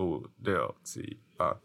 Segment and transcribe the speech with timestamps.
[0.00, 1.56] 五六七八。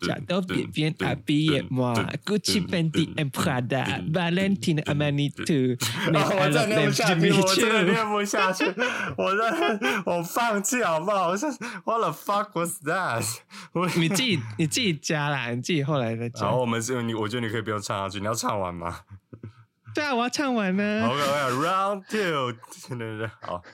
[0.00, 1.92] Jatuh Vivian Abi moi
[2.24, 5.74] Gucci Fendi and Prada Valentino Armani too
[6.06, 8.64] 我真念不下去，我真的念不下去，
[9.16, 11.30] 我真我放弃好不好？
[11.30, 11.50] 我说
[11.84, 13.26] What the fuck was that？
[13.98, 16.42] 你自己你自己加啦，你自己后来再加。
[16.42, 19.00] 然后我们是你，我觉得你可以不用唱下去，你要唱完吗？
[19.92, 21.08] 对啊，我要唱完呢。
[21.08, 22.52] OK，Round Two，
[22.88, 23.64] 对对对，好，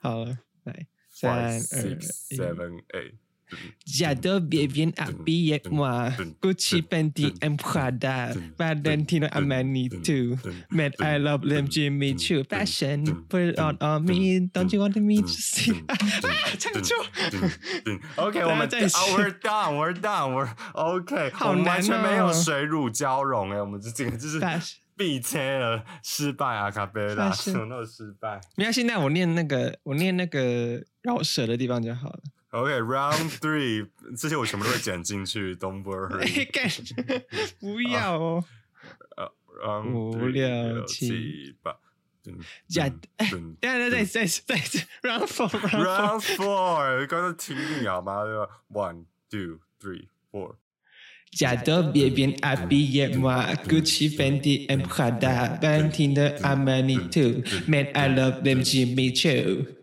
[0.00, 0.86] 好了，来
[1.17, 6.09] 三二 seven eight。J'adore Vivian Abi et moi.
[6.41, 8.33] Gucci, Fendi, and Prada.
[8.57, 10.39] Valentino Armani too.
[10.71, 12.43] Man, I love them Jimmy Choo.
[12.45, 14.39] Fashion, put it on on me.
[14.39, 15.83] Don't you want me to see?
[16.57, 16.97] 唱错。
[18.15, 21.29] OK，我们 We're done, we're done, we're OK。
[21.33, 21.67] 好难哦。
[21.67, 24.39] 完全没有水乳交融哎，我们这这个就是
[24.98, 28.40] 必切了失败啊，卡贝拉，什么都失败。
[28.56, 32.20] 没关系，那我念那个，我念那个绕舌的地方就好了。
[32.50, 36.48] OK，Round Three， 这些我全部都会剪进去，Don't worry。
[37.60, 38.44] 不要哦。
[39.62, 41.76] 呃，五六七八。
[42.68, 48.22] 加，等下再再再再，Round Four，Round Four，刚刚听你好吗
[48.70, 50.56] ？One, two, three, four。
[51.32, 57.42] J'adore bien habiller moi, Gucci, Fendi and Prada, Valentino Armani too.
[57.66, 59.77] Man, I love them Jimmy Choo.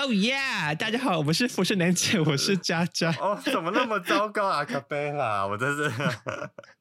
[0.00, 0.76] Oh yeah！
[0.76, 3.10] 大家好，我们是服饰楠姐，我是佳佳。
[3.20, 5.90] 哦，怎么那么糟糕啊，卡贝拉，我真是。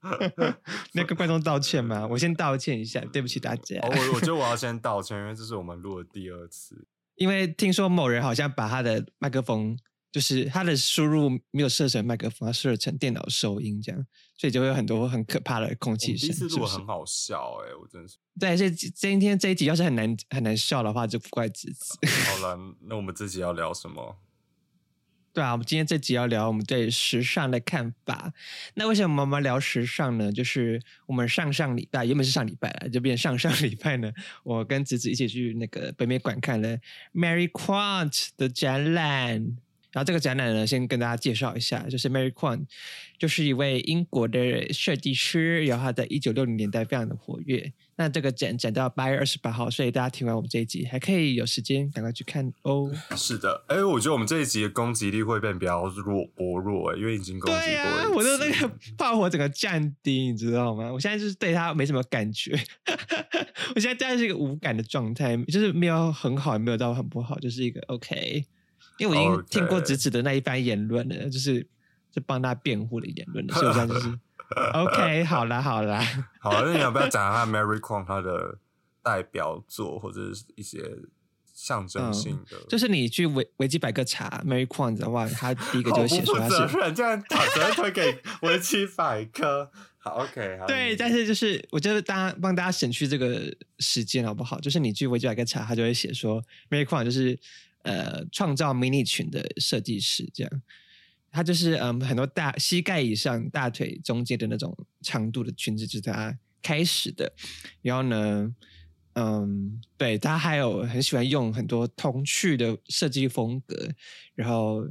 [0.93, 2.05] 那个观众道歉吗？
[2.11, 3.79] 我先道歉一下，对不起大家。
[3.81, 6.87] 我我觉得我要 先道歉，因为这是我们录的第二次。
[7.15, 9.75] 因为听说某人好像把他的麦克风。
[10.11, 14.05] 就是它的输入没有设成麦克风，它设成电脑收音这样，
[14.37, 16.29] 所以就会有很多很可怕的空气声。
[16.29, 18.17] 第四录很好笑哎，我真是。
[18.39, 22.07] 对，这今天这一集要是很难很难笑的话，就不怪自己。
[22.07, 24.17] 好了，那我们这集要聊什么？
[25.33, 28.33] 对啊，我们今天这集要聊我们对时尚的看法。
[28.73, 30.31] 那为什么我们聊时尚呢？
[30.31, 34.11] 就是我们上上礼拜原本是上礼拜了，就变上上礼拜呢，
[34.43, 36.79] 我跟子子一起去那个北美馆看了
[37.13, 39.57] Mary Quant 的展览。
[39.97, 42.67] 然后这个展览呢，先跟大家介绍一下，就是 Mary Quant，
[43.17, 47.73] 就是一位英国的设计师，然后他在一九六零年代非常的活跃。
[47.95, 52.91] 那这个展展到八月二十八号，所以大家听完我们这一集，还可以有时间赶快去看哦。
[53.15, 57.89] 是的，哎，我觉得我们这一集的攻击力会变比较弱薄弱，哎，因为已经攻击过。
[57.89, 60.93] 了啊，我的那个炮火整个降低，你知道吗？
[60.93, 62.51] 我现在就是对他没什么感觉，
[63.73, 68.45] 我现在大概是一个无感的状态，就是没有很好，也没有到很不好，就是一个 OK。
[68.97, 71.65] 因为我已经听过直子的那一番言论了，就是
[72.11, 74.17] 就帮他辩护的言论了， 所以我现在就是
[74.73, 76.01] OK， 好了好了，
[76.39, 78.57] 好，那你要不要讲一下 Mary Quant 他的
[79.03, 80.81] 代表作或者是一些
[81.53, 82.57] 象征性的？
[82.69, 89.69] 就是你去维维基百科查 Mary Quant 的话，他第一个就写出他是这样把责任推给维基百科。
[89.99, 94.57] 好 OK，好对，但是就是我觉得大家帮大家省去这个时间好不好？
[94.61, 97.37] 就是你去维基百科查，他就会写说 Mary Quant 就是。
[97.87, 100.61] 呃，创造迷你裙的设计师，这样，
[101.31, 107.31] 他就是嗯，很多大膝盖以上、大腿中间的那种长度的裙子，就是他开始的。
[107.81, 108.53] 然后呢，
[109.13, 113.89] 嗯，对他还有很喜欢用很多童趣的设计风格，
[114.35, 114.85] 然后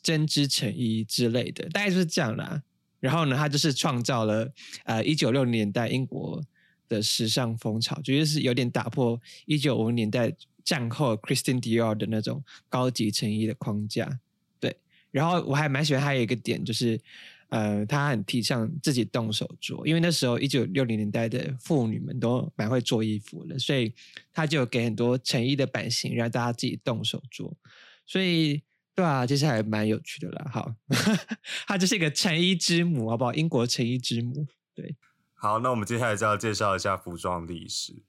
[0.00, 2.62] 针织成衣之类的，大概就是这样啦。
[3.00, 4.48] 然后呢，他就是创造了
[4.84, 6.40] 呃一九六零年代英国
[6.88, 10.32] 的时尚风潮，绝对是有点打破一九五零年代。
[10.68, 14.20] 战后 Christian Dior 的那种高级成衣的框架，
[14.60, 14.76] 对。
[15.10, 17.00] 然后我还蛮喜欢他有一个点，就是
[17.48, 23.94] 呃，他很提倡自己动手做，因为那时候一九六零年代的妇女们都蛮会做衣服的，所以
[24.30, 27.56] 他就给很多成衣的版型让大家自己动手做。
[28.04, 28.62] 所以
[28.94, 30.50] 对啊，其实还蛮有趣的啦。
[30.52, 30.74] 好，
[31.66, 33.32] 他就是一个成衣之母，好不好？
[33.32, 34.46] 英国成衣之母。
[34.74, 34.94] 对。
[35.32, 38.02] 好，那我们接下来就要介绍一下服装历史。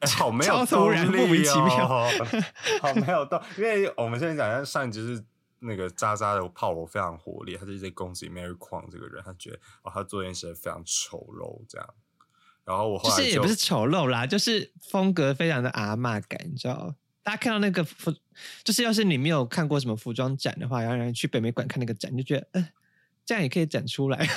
[0.16, 1.88] 好没有突然莫名其妙，
[2.82, 5.24] 好没有动，因为我们现在讲，像上一集是
[5.60, 11.88] 那个渣渣的炮火非常火烈，他就在攻击 Mary Quant 这个人，他觉得哦，他做件事非常丑陋这样。
[12.64, 16.94] 然后我后来就是也不是丑陋啦，就是风格非常的阿嬷感，你知道？
[17.22, 18.14] 大家看到那个服，
[18.62, 22.68] 就是要是你没有看过什么服装展的话，然后去北美馆看那个展，就觉得，嗯，
[23.24, 24.28] 这样也可以展出来。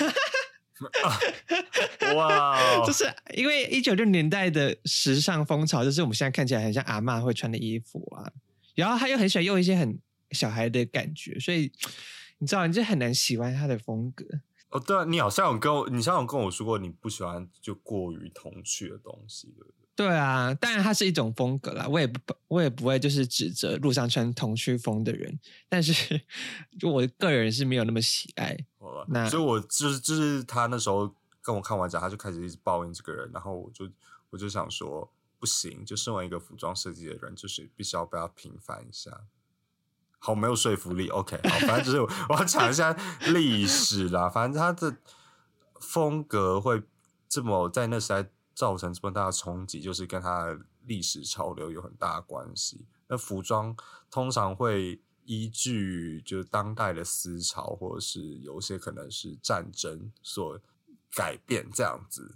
[2.16, 2.86] 哇！
[2.86, 8.32] 就是因为一九六年代的时尚风潮，就是我们现在看起来很像阿妈会穿的衣服啊。
[8.76, 10.00] 然后他又很喜欢用一些很
[10.32, 11.72] 小孩的感觉，所以
[12.38, 14.26] 你知道，你就很难喜欢他的风格。
[14.70, 19.89] 哦，对啊，你好像有跟我，你好像有跟我说过，你不喜欢就过于童趣的东西，对不对？
[20.00, 25.38] 对啊，当然它是一种风格啦，我也不我也不会就是指责路上穿童趣风的人，
[25.68, 26.22] 但是
[26.80, 28.58] 就我个人是没有那么喜爱。
[29.10, 33.90] 那所以，我就是就是他那时候跟我看完讲，他就开始一直抱怨这个人，然后我就
[34.30, 39.12] 我就想说，不行，就身为一个服装设计的人，就是必须要被他平反一下。
[40.18, 41.10] 好，没有说服力。
[41.10, 42.96] OK，好，反正就是我要讲一下
[43.34, 44.30] 历史啦。
[44.30, 44.96] 反正他的
[45.82, 46.82] 风格会
[47.28, 48.30] 这么在那时代。
[48.60, 52.86] 造成这么大的冲击，就是跟它的历史潮流有很大的关系。
[53.08, 53.74] 那服装
[54.12, 60.60] 通常会依据就是当代的思潮，或者是有些可能是战争所
[61.16, 62.36] 改变这样子。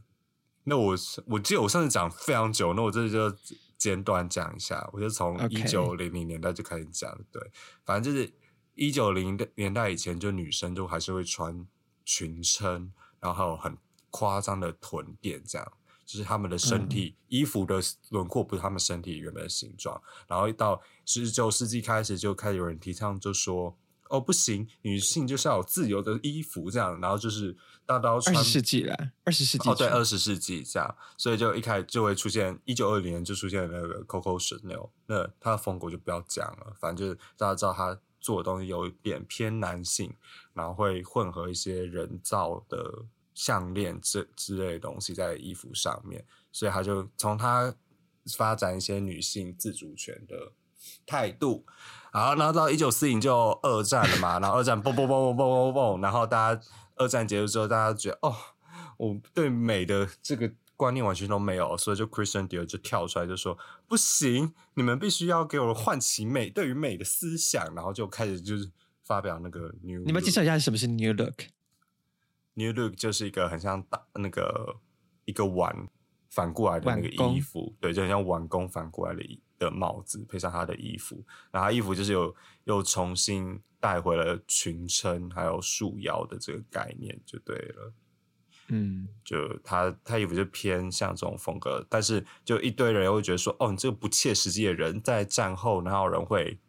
[0.64, 3.30] 那我我记得我上次讲非常久，那我这就
[3.78, 4.90] 简短讲一下。
[4.94, 7.52] 我就从一九零零年代就开始讲，对，
[7.84, 8.34] 反正就是
[8.76, 11.68] 一九零年代以前，就女生就还是会穿
[12.06, 13.78] 裙撑，然后还有很
[14.10, 15.74] 夸张的臀垫这样。
[16.06, 23.78] 就是他们的身体衣服的轮廓不是他们身体原本的形状，然后到十九世纪开始就开始有人提倡，就说
[24.10, 27.56] 哦不行，女性就是要有自由的衣服这样，然后就是
[27.86, 28.36] 大刀穿。
[28.36, 40.14] 二十世纪了，二十世纪哦对，二十世纪这样，所以就一开始就会出现一九二零年就出现那个 Coco Chanel，那他的风格就不要讲了，反正就是大家知道他做的东西有一点偏男性，
[40.54, 43.06] 然后会混合一些人造的。
[43.34, 47.74] 项链这之类的东西在衣服上面，所以他就从他
[48.38, 50.54] 发展一些女性自主权的
[51.06, 51.66] 态度，
[52.14, 56.62] 然后然后到一九四零就二战了嘛，然后二战嘣嘣嘣嘣嘣嘣嘣，然后大家
[56.96, 58.36] 二战结束之后，大家觉得哦，
[58.98, 63.58] 我对美的这个观念完全都没有，所以就 Christian Dior 就跳出来就说
[63.88, 68.70] 不行，你们必须要给我唤起美对于美的思想，然后就开始就是
[69.04, 71.46] 发表那个 New，你们介绍一下什么是 New Look。
[72.56, 74.78] New look 就是一个很像大那个
[75.26, 75.88] 一个碗
[76.30, 82.36] 反过来的那个衣服，对，就很像碗工反过来的的帽子，配上他的衣服，然后他衣服就是有
[82.66, 87.94] 又重新带回了裙撑还有束腰的这个概念，就对了。
[88.70, 96.60] 嗯，就他他衣服就偏向这种风格，但是就一堆人会觉得说，哦，你这个不切实际的人，在战后哪有人会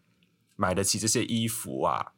[0.56, 2.13] 买得起这些衣服啊？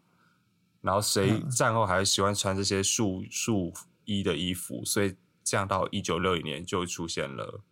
[0.86, 3.74] 然后谁战后还喜欢穿这些束束
[4.04, 4.84] 衣的衣服？
[4.84, 7.64] 所以这样到一九六零年就出现了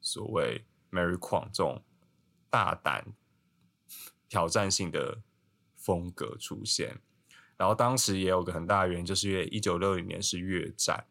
[0.00, 1.82] 所谓 Mary Quant 这种
[2.48, 3.06] 大胆
[4.28, 5.18] 挑战性的
[5.74, 7.00] 风格出现。
[7.56, 11.06] 然后当时也有个很大的原因，就是因为一九六零年是越战，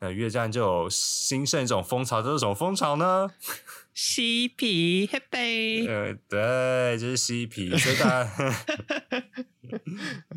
[0.00, 3.30] 那越战就有兴盛一种风潮，这是什么风潮呢？
[3.94, 8.30] 嬉皮 Happy，呃，对，就是嬉皮，所以大家，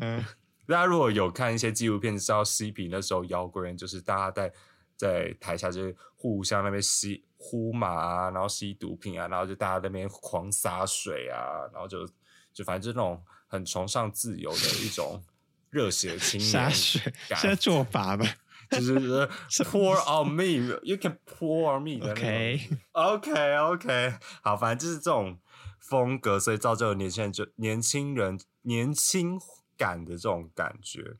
[0.00, 0.24] 嗯。
[0.72, 4.50] 大家如果有看一些纪录片，知道嬉皮那时候摇滚人就是大家在
[4.96, 12.08] 在台下就是互相那边吸呼麻啊，然后吸毒品啊，然后就大家那边狂洒水啊，然后就
[12.54, 15.22] 就反正就那种很崇尚自由的一种
[15.68, 18.24] 热血青年洒水，现在做法吧，
[18.72, 19.28] 就是
[19.64, 25.38] pour on me，you can pour on me，OK，OK，OK， 好，反正就是这种
[25.78, 29.38] 风格，所以造就年轻人就年轻人年轻。
[29.76, 31.16] 感的这种感觉，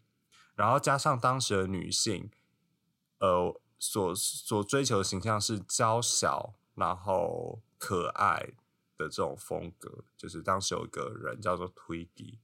[0.54, 2.30] 然后加上当时的女性，
[3.18, 8.54] 呃，所所追求的形象是娇小，然后可爱
[8.96, 10.04] 的这种风格。
[10.16, 12.38] 就是当时有一个人叫做 Twiggy，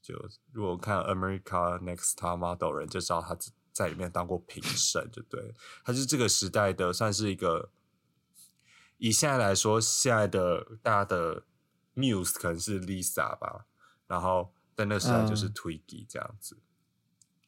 [0.00, 0.14] 就
[0.52, 3.36] 如果看 America Next Top Model 人就知道他
[3.72, 7.70] 在里面当过评审，就对，他是这个时代的算是一个，
[8.98, 11.42] 以现在来说，现在的大家的
[11.94, 13.66] Muse 可能是 Lisa 吧，
[14.06, 14.54] 然后。
[14.76, 16.58] 在那时代就是 Twiggy 这样子，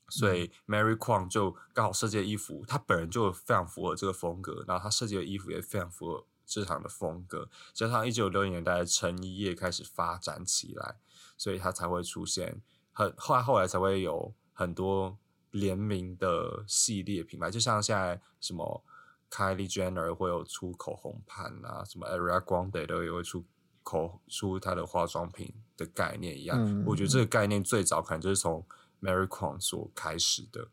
[0.08, 10.96] 所以 Mary Quang 就刚好设计的衣服，她本人就非常符合这个风格，然后她设计的衣服也非常符合市场的风格，加上一九六零年代的成衣业开始发展起来，
[11.36, 12.60] 所以她才会出现
[12.92, 15.18] 很后来后来才会有很多
[15.50, 18.84] 联名的系列品牌，就像现在什么
[19.30, 23.44] Kylie Jenner 会有出口红盘啊，什么 Ariana Grande 都也会出。
[23.86, 28.64] 口出它的化妆品的概念一样，我觉得这个概念最早可能就是从
[29.00, 30.68] Mary Quant 所开始的，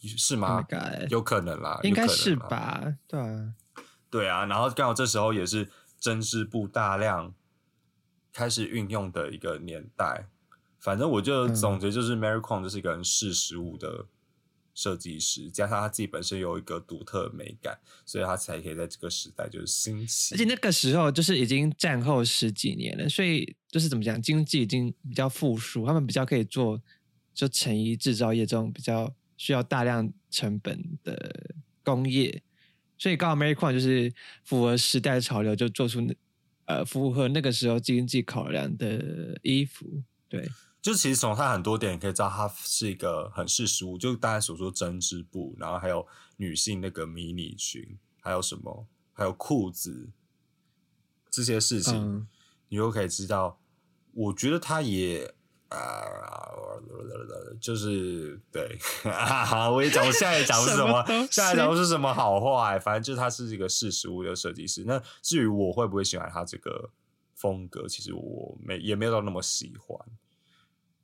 [0.00, 0.66] 是吗？
[1.08, 2.96] 有可能啦，应该是吧？
[3.06, 3.54] 对啊，
[4.10, 4.46] 对啊。
[4.46, 7.34] 然后刚好这时候也是针织布大量
[8.32, 10.28] 开始运用的一个年代。
[10.78, 14.06] 反正我就总结就是 Mary Quant 就是一个很识时务的
[14.80, 20.34] 设计师，加上他自己本身有一个独特的美感，所以他才可以在这个时代就是兴起。
[20.34, 26.80] 而且那个时候就是已经战后十几年了，所以就是怎么讲，经济已经比较复苏，他们比较可以做
[27.34, 32.42] 就成衣制造业这种比较需要大量成本的工业，
[32.96, 34.10] 所以刚好 Mary Quant 就是
[34.44, 36.14] 符合时代潮流，就做出那
[36.64, 40.48] 呃符合那个时候经济考量的衣服，对。
[40.80, 46.06] 就其实从他很多点可以知道，他是一个很适时物，就大家所说针织布，然后还有
[46.38, 50.08] 女性那个迷你裙，还有什么，还有裤子
[51.28, 52.26] 这些事情，
[52.70, 53.60] 你就可以知道。
[54.14, 55.34] 我觉得他也
[55.68, 55.78] 啊，
[57.60, 58.78] 就是对，
[59.70, 64.82] 我也讲，我现在也讲不是什么，现在讲不是什么好话，反正就是他是一个适时物的设计师。
[64.86, 66.90] 那至于我会不会喜欢他这个
[67.34, 70.00] 风格，其实我没也没有到那么喜欢。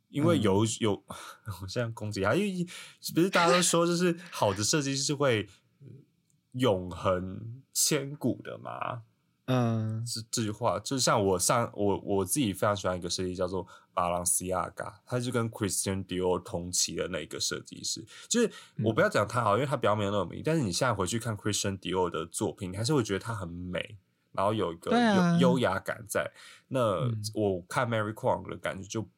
[0.09, 0.93] 因为有有，
[1.63, 2.67] 我现在攻击他，因为
[3.15, 5.49] 不是大家都说，就是好的设计师会
[6.53, 9.03] 永恒千古的嘛。
[9.47, 18.05] 嗯，这这句话就像我上我我自己非常喜欢一个设计叫做巴朗西亚嘎，他就跟 Christian Dior 同期的那个设计师。
[18.29, 18.51] 就是
[18.83, 23.99] 我不要讲他好，因为他比较没有那么名，但是你现在回去看 Christian Dior 的作品，你还是会觉得他很美，
[24.33, 24.91] 然后有一个
[25.41, 26.29] 优优雅感在。
[26.67, 29.09] 那我看 Mary Quant 的感觉就。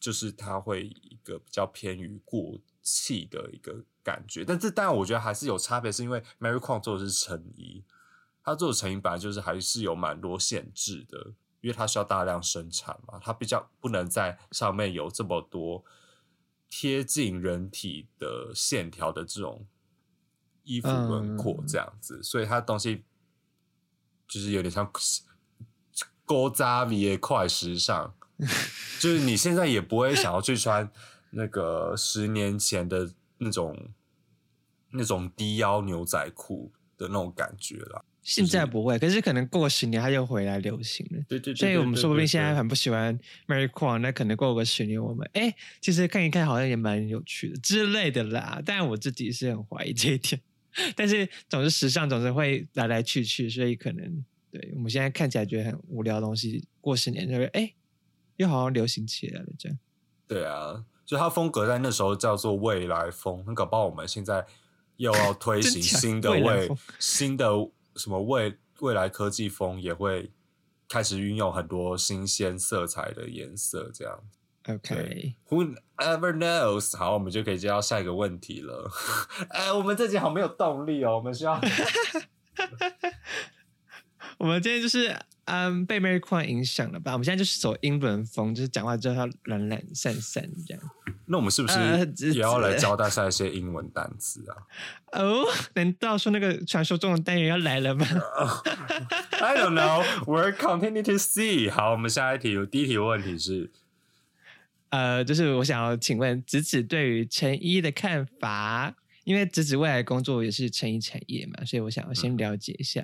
[0.00, 7.84] 就是它会一个比较偏于过气的一个感觉，但这当然我觉得还是有差别，是因为 Mary Quant 做的是成衣，
[8.42, 15.84] 他做的成衣本来就是还是有蛮多限制的，因为它需要大量生产嘛，它比较不能在上面有这么多
[16.70, 19.66] 贴近人体的线条的这种
[20.62, 23.04] 衣服轮廓这样子，所以它东西
[24.26, 24.90] 就是有点像
[26.24, 28.14] 高扎米的快时尚。
[29.00, 30.88] 就是你现在也不会想要去穿
[31.30, 33.76] 那个十年前的那种
[34.92, 38.04] 那种低腰牛仔裤的那种感觉了。
[38.22, 41.24] 现在不会，可是可能过十年它又回来流行了。
[41.28, 48.60] 对对，所以我们说不定现在很不喜欢 Mary Quant，那可能过个十年，我们哎，其实看一看好像也蛮有趣的之类的啦。
[48.66, 50.40] 但我自己是很怀疑这一点。
[50.94, 57.72] 但是总是时尚总是会来来去去，所以可能对我们现在看起来觉得很无聊的东西，过十年就会哎。
[58.38, 59.78] 又好像流行起来了，这样。
[60.26, 64.46] 对啊，就它风格在那时候叫做未来风，很搞不好我们现在
[64.96, 67.46] 又要 推行新的未新的
[67.96, 70.30] 什么未未来科技风，也会
[70.88, 74.20] 开始运用很多新鲜色彩的颜色，这样。
[74.68, 76.96] OK，Who ever knows？
[76.96, 78.90] 好，我们就可以接到下一个问题了。
[79.48, 81.58] 哎，我们这集好没有动力哦，我们需要。
[84.38, 85.18] 我们今天就是。
[85.50, 87.12] 嗯，被 Mary Quant 影响了吧？
[87.12, 90.82] 我们现在就是走英伦风，就是讲话之后要懒懒散散这样。
[91.24, 91.78] 那我们是不是
[92.34, 94.52] 也要来教大家一些英文单词啊？
[95.18, 98.06] 哦，难道说那个传说中的单元要来了吗？
[99.40, 100.04] I don't know.
[100.26, 101.70] We're continue to see.
[101.70, 103.70] 好，我们下一题，第一题问题是，
[104.90, 113.02] 呃，就是我想要请问子子对于成一的看法，因为子子未来工作也是成衣产业嘛，所以我想要先了解一下。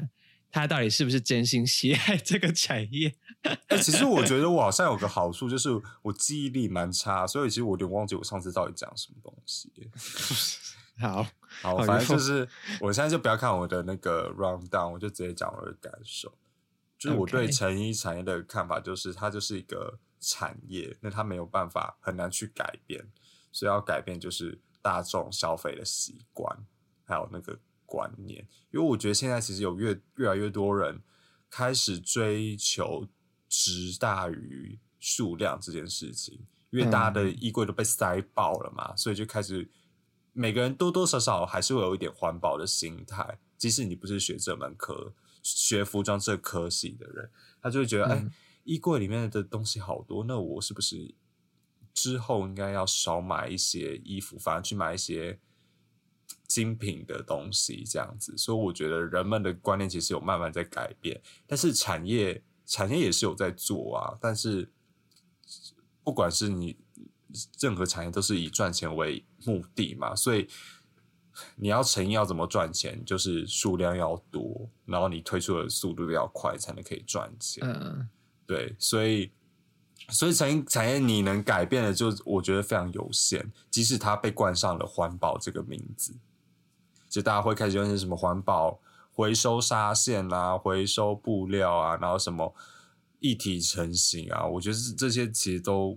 [0.55, 3.13] 他到底是不是真心喜爱这个产业？
[3.67, 5.69] 哎，其实我觉得我好像有个好处，就是
[6.01, 9.73] 我记忆力蛮差，所以其实我有点忘记我上次到底讲什么东西。
[11.01, 11.27] 好
[11.61, 12.49] 好，反正就是
[12.81, 16.33] 我现在就不要看我的那个 round down，我就直接讲我的感受。
[16.97, 23.05] 就是我对成衣产业的看法，就是它就是一个产业，那它没有办法很难去改变，
[23.51, 26.65] 所以要改变就是大众消费的习惯，
[27.05, 27.59] 还有那个。
[27.87, 31.01] 观念，因为我觉得现在其实有越越来越多人
[31.51, 33.07] 开始追求
[33.49, 39.71] 值大于数量这件事情，因为大家的衣柜都被塞爆了嘛，所以就开始
[40.33, 47.31] 每个人多多少少还是会有一点环保的心态，即使你不是学这门科、学服装这科系的人，
[47.63, 48.27] 他就会觉得，哎，
[48.65, 51.15] 衣柜里面的东西好多，那我是不是
[51.93, 55.39] 之后应该要少买一些衣服，反而去买一些。
[56.47, 64.17] 精品的东西这样子，所以我觉得人们的观念其实有慢慢在改变，但是产业产业也是有在做啊。
[64.21, 64.71] 但是
[66.05, 66.77] 不管是你
[67.59, 70.47] 任何产业，都是以赚钱为目的嘛，所以
[71.57, 77.67] 你要成衣要怎么赚钱，就是数量要多，然后你推出的速度要快，才能可以赚钱。
[77.67, 78.09] 嗯，
[78.47, 79.33] 对，所以
[80.11, 86.15] 所以产业产业你能改变的，就我觉得非常有限，即使它被冠上了环保这个名字。
[87.15, 88.81] 就大家会开始用些什么环保
[89.13, 92.53] 回收纱线啊，回收布料啊，然后什么
[93.21, 95.97] 一体成型啊，我觉得这些其实都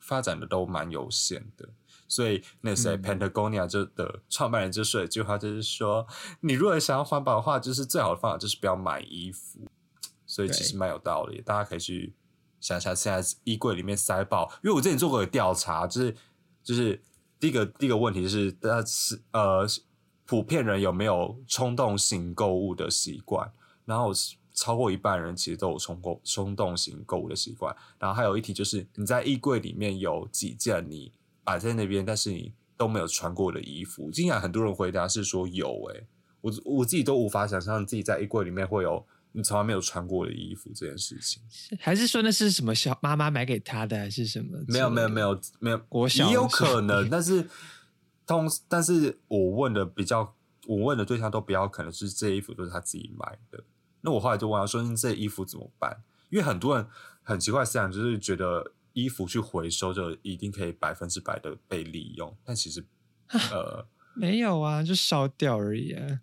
[0.00, 1.68] 发展的都蛮有限的。
[2.08, 6.04] 所以那谁、嗯 Patagonia 就的创办人就说一句话，就是说，
[6.40, 9.60] 你如果想要环保的话，就是最好的方法就是不要买衣服。
[10.26, 12.12] 所以其实对蛮有道理，大家可以去
[12.60, 14.50] 想想，现在衣柜里面塞爆。
[14.64, 16.16] 因为我之前做过一个调查，就是
[16.64, 17.00] 就是
[17.38, 19.64] 第一个第一个问题是，大家是呃
[20.26, 23.50] 普遍人有没有冲动型购物的习惯？
[23.84, 24.10] 然后
[24.54, 27.74] 超过一半人其实都有冲购冲动型购物的习惯。
[27.98, 31.12] 然后还有一题就是你在衣柜里面有几件你
[31.42, 34.10] 摆在那边，但是你都没有穿过的衣服。
[34.10, 36.06] 竟然很多人回答是说有、欸，
[36.40, 41.42] 我我自己都无法想象自己在衣柜里面会有你从来没有穿过的衣服这件事情。
[41.80, 44.58] 还是说那是什么小妈妈买给他的，还是什么？
[44.68, 47.46] 没有没有没，有没有，我想也有可能，但是
[48.26, 50.34] 通但是我问的比较，
[50.66, 53.62] 我问的对象都比较可能是这衣服都是他自己买的。
[54.00, 56.86] 那我后来就问他说：“那这衣服怎么办？”因为很多人
[57.22, 62.84] 很奇怪思想，就是觉得衣服去回收就一定可以百分之百的被利用，但其实
[63.28, 63.86] 呃。
[64.16, 66.20] 没有啊，就烧掉而已啊。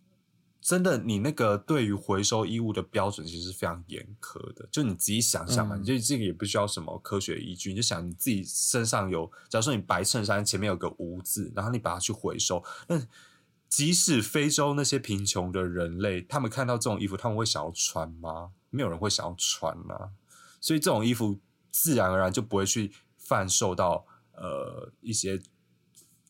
[0.62, 4.68] 真的，你那个对于回收衣物的标准其实是非常严苛的。
[4.72, 13.02] 就你自己想想嘛，嗯你就这个也不需要什么科学依据，你就想你自己身上有，假如说你白衬衫前面有个污渍，然后你把它去回收，那
[13.68, 18.52] 即使非洲那些贫穷的人类，他们看到这种衣服，他们会想要穿吗？
[18.70, 20.12] 没有人会想要穿啊。
[20.60, 21.40] 所以这种衣服
[21.72, 25.42] 自然而然就不会去贩售到呃一些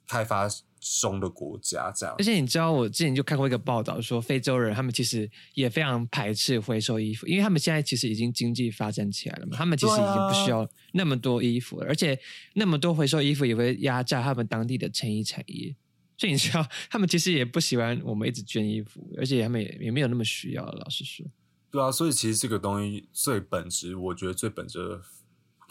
[0.07, 0.47] 开发
[0.81, 2.23] 中的国家这样而。
[2.23, 12.19] 且你知道，我之前就看过一个报道，说非洲人他们其实也非常排斥回收衣服，因为他们现在其实已经经济发展起来了嘛，他们其实已经不需要那么多衣服了，而且
[12.55, 15.75] 那么多回收衣服也会压榨他们当地的成衣产业。
[16.17, 20.63] 所以你知道，他们其实也不喜欢我们一直捐衣服，而且他们也也没有那么需要。
[20.63, 21.25] 老实说，
[21.71, 25.01] 对啊，所以其实这个东西最本质，我觉得最本质的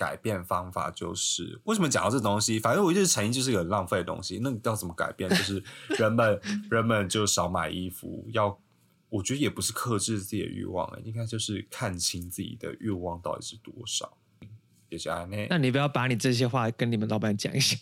[0.01, 2.59] 改变方法就是为什么讲到这东西？
[2.59, 4.41] 反正我觉得成衣就是一个很浪费的东西。
[4.43, 5.29] 那你要怎么改变？
[5.29, 5.63] 就是
[5.99, 6.41] 人们
[6.71, 8.59] 人们就少买衣服，要
[9.11, 14.17] 我觉得也不是克制自己的欲望、欸，应该就是看清自己的欲望到底是多少。
[14.89, 17.77] 也是啊，那那你不要把你这些话跟你们老板讲一下。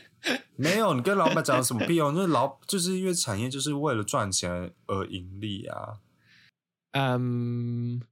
[0.56, 2.12] 没有你跟老板讲有什么必要？
[2.12, 6.00] 那老就是因为产业就是为了赚钱而盈利啊。
[6.92, 8.02] 嗯，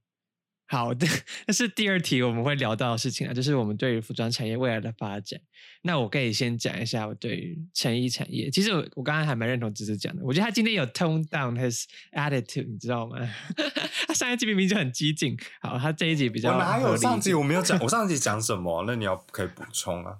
[0.67, 1.05] 好的，
[1.45, 5.39] 那是第二题我们会聊到的事情啊，就是我们对于服装产业未来的发展。
[5.83, 13.17] 那我可以先讲一下我对于成衣产业，其实我我刚刚还蛮认同芝芝讲的，我觉得他今天有 tone down his attitude，你知道吗？
[14.07, 17.77] 他上一集明明就很激进，好，他这一集比较我哪有上集我没有讲？
[17.83, 18.83] 我上集讲什么？
[18.87, 20.17] 那你要可以补充啊。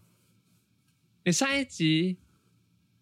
[1.24, 2.18] 你上一集，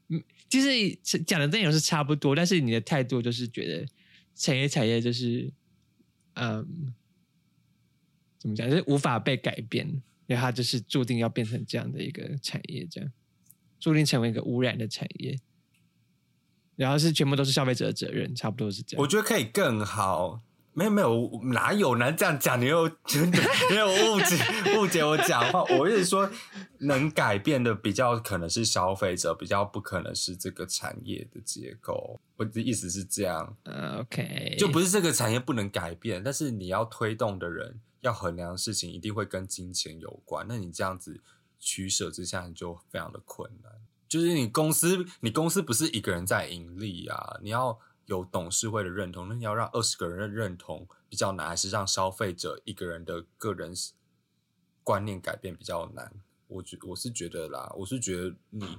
[0.07, 3.85] 嗯，其实讲的内容是差不多，但是你的态度就是觉得
[4.33, 5.51] 成衣产业就是，
[6.35, 6.93] 嗯，
[8.43, 9.87] 怎么讲，就是无法被改变，
[10.27, 13.09] 因为它就是注定要变成这样的一个产业，这样
[13.79, 15.39] 注定成为一个污染的产业，
[16.75, 19.01] 然后是全部都是消费者的责任，差不多是这样。
[19.01, 20.41] 我觉得可以更好。
[20.75, 22.59] 没有没有，哪有人这样讲？
[22.59, 25.63] 你又真的没有误解误解我讲话。
[25.65, 26.27] 我一直说，
[26.79, 32.19] 能改变的比较可能是消费者，比较不可能是这个产业的结构。
[32.37, 40.45] 我的意思是这样，呃，OK，就不是这个产业不能改变，但是你要推动的人要衡量的事情，一定会跟金钱有关。
[40.47, 41.19] 那你这样子
[41.59, 43.71] 取舍之下，你就非常的困难。
[44.07, 53.73] 就是你公司，你公司不是一个人在盈利啊，你要有董事会的认同，那你要让二十个人的认同比较难，还是让消费者一个人的个人
[54.83, 56.13] 观念改变比较难？
[56.47, 58.77] 我觉我是觉得啦，我是觉得你，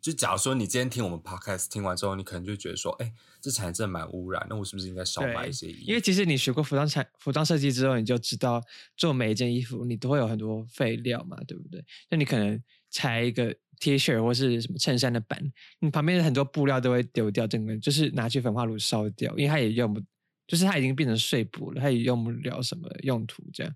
[0.00, 5.84] 就假如说你今天听我们 podcast 听完之后，你可能就觉得说，哎、这产业真的蛮污染，那我是不是应该少买一些衣服？
[5.86, 8.62] 因为其实你学过服装产服装设计之后，你就知道
[8.96, 11.84] 做每一件衣服你都会有很多废料嘛，对不对？
[12.10, 20.00] 那你可能裁一个 T 恤或是什么衬衫的版，你旁边的很多布料都会丢掉，整个就是拿去焚化炉烧掉，因为它也用不，
[20.46, 23.74] 就是它已经变成碎布了，它也用不了什么用途这样。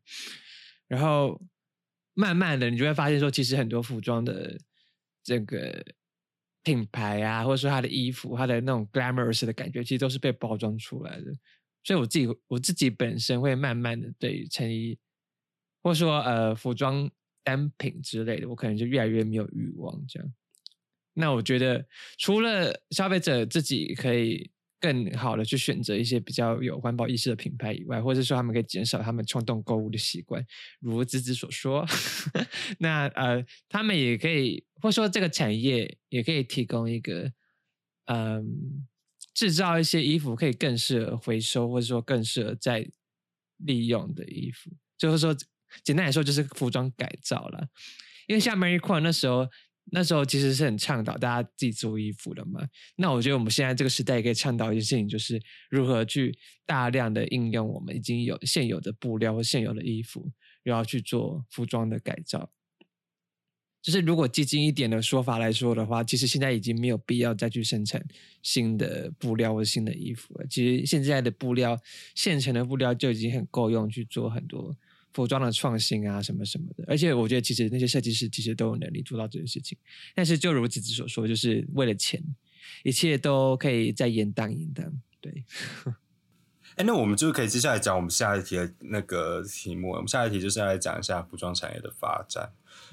[0.87, 1.41] 然后
[2.15, 4.59] 慢慢的，你就会发现说，其实很多服装的
[5.23, 5.85] 这个
[6.63, 11.35] 品牌啊，或者说他的衣服，他的那种 glamorous 的感觉，其实都是被包装出来的。
[11.85, 14.97] 所以我自己我自己本身会慢慢的对于成衣，
[15.83, 17.11] 或者说呃服装
[17.43, 20.33] 单品之类的，我可能就越来越没有欲望这样。
[21.15, 21.85] 那我觉得
[22.19, 24.51] 除了消费者自己可以
[24.83, 30.45] 更好的去选择一些比较有环保意识的品牌以外，或者说他们可以减少他们冲动购物的习惯，
[30.81, 31.87] 如芝芝所说，
[32.81, 37.33] 那呃，他们也可以，或者说这个产业也可以提供一个，
[38.07, 38.85] 嗯，
[39.33, 42.85] 制造一些衣服可以更适合回收，或者说更适合再
[43.59, 45.33] 利用的衣服，就是说
[45.85, 47.69] 简单来说就是服装改造了。
[48.27, 49.49] 因为像 Mary Quant 那时候
[49.91, 52.67] 那时候其实是很倡导大家自己做衣服的嘛。
[52.97, 55.41] 那我觉得我们现在这个时代也可以倡导一件事情，就是
[55.71, 60.31] 如何去大量的应用我们已经有现有的布料或现有的衣服，
[60.63, 62.51] 然后去做服装的改造。
[63.83, 68.01] 就是如果激进一点的说法来说的话，其实现在已经没有必要再去生产
[68.41, 70.47] 新的布料或新的衣服了。
[70.49, 71.77] 其实现在的布料，
[72.15, 74.77] 现成的布料就已经很够用去做很多
[75.13, 76.85] 服装的创新啊，什么什么的。
[76.87, 79.77] 而且我觉得，其实那些设计师其实都有能力做到这件事情。
[80.15, 82.23] 但是就如子子所说，就是为了钱，
[82.83, 84.91] 一切都可以再延宕延宕。
[85.21, 85.45] 对。
[86.77, 89.91] 哎，那我们就可以接下来讲我们下一题的那个题目。
[89.91, 92.51] 我们下一题就是要来讲一下服装产业的发展。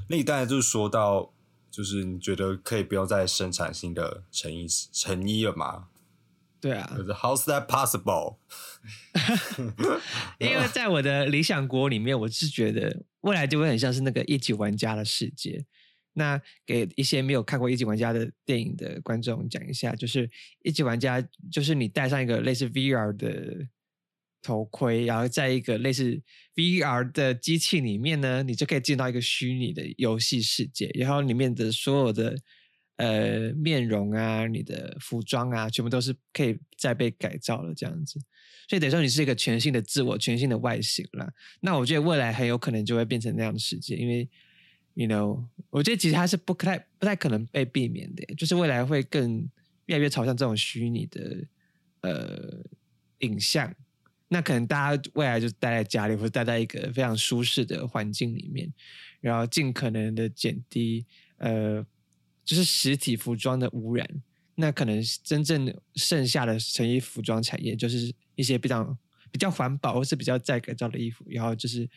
[0.10, 1.32] 那你当然就是说到，
[1.71, 5.88] 就是你觉得可以不用再生产新的成衣成衣了吗？
[6.60, 6.86] 对啊。
[6.95, 8.38] 可是 How's that possible？
[10.39, 15.65] 因为在我的理想国里面，我是觉得未来就会很像是那个一级玩家的世界。
[16.13, 20.30] 那给一些没有看过一级玩家的电影的观众讲一下，就是
[20.63, 23.67] 一级玩家就是你戴上一个类似 VR 的。
[24.41, 26.17] 头盔，然后在一个类似
[26.56, 32.38] VR 的机器里面呢，你就可以进到一个虚拟的游戏世界，然后里面的所有的
[32.99, 38.19] 呃面容啊、你的服装啊，全部都是可以再被改造了这样子。
[38.67, 41.31] 所以等于说你是一个全新的自我、全新的外形了。
[41.62, 44.29] 那我觉得未来很有可能就会变成那样的世界，因为
[44.95, 49.49] you know，我觉得其实它是不太不太可能被避免的，就是未来会更
[49.85, 51.47] 越来越朝向这种虚拟的
[52.01, 52.63] 呃
[53.19, 53.73] 影像。
[54.27, 58.71] 那可能大家未来就待在家里，或者待在一个非常舒适的环境里面，
[59.21, 61.03] 然后尽可能的减低
[61.38, 61.83] 呃，
[62.49, 64.09] 就是实体服装的污染。
[64.55, 68.97] 那可能真正剩下的成衣服装产业，就是一些比较
[69.31, 71.88] 比较环保或是比较再改造的衣服，然后就是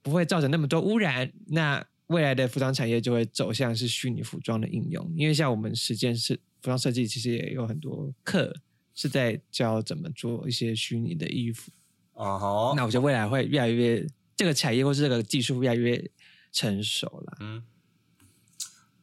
[0.00, 1.30] 不会造成那么多污染。
[1.48, 8.56] 那未来的服装产业就会走向是虚拟服装的应用，因为像我们实践是服装设计，其实也有很多课。
[8.98, 11.70] 是在教怎么做一些虚拟的衣服
[12.14, 14.02] 啊，好，那我觉得未来会越来越
[14.34, 16.02] 这个产业或是这个技术越来越
[16.50, 17.36] 成熟了。
[17.40, 17.62] 嗯，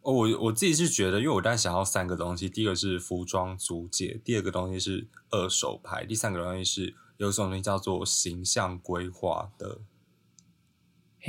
[0.04, 9.80] 哦，我我自己是觉得，因为我当时想要三个东西，第一个是服装租借，第二个东西是二手牌，第三个东西是有一种东西叫做形象规划的。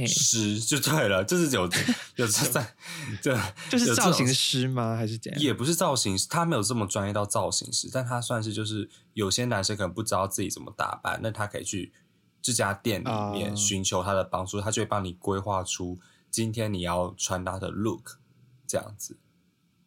[0.08, 1.70] 师就对了，就是有
[2.16, 2.74] 有在，
[3.22, 3.38] 对，
[3.70, 4.96] 就是造型师吗？
[4.96, 5.40] 还是怎样？
[5.40, 11.92] 也不是造型师，他没有这么专业到造型师，但他算是就是有些男生可能不知道自己怎么打扮，那他可以去
[12.42, 15.96] 这家店里面寻求他的帮助，他就会帮你规划出
[16.28, 18.18] 今天你要穿搭的 look
[18.66, 19.16] 这样子。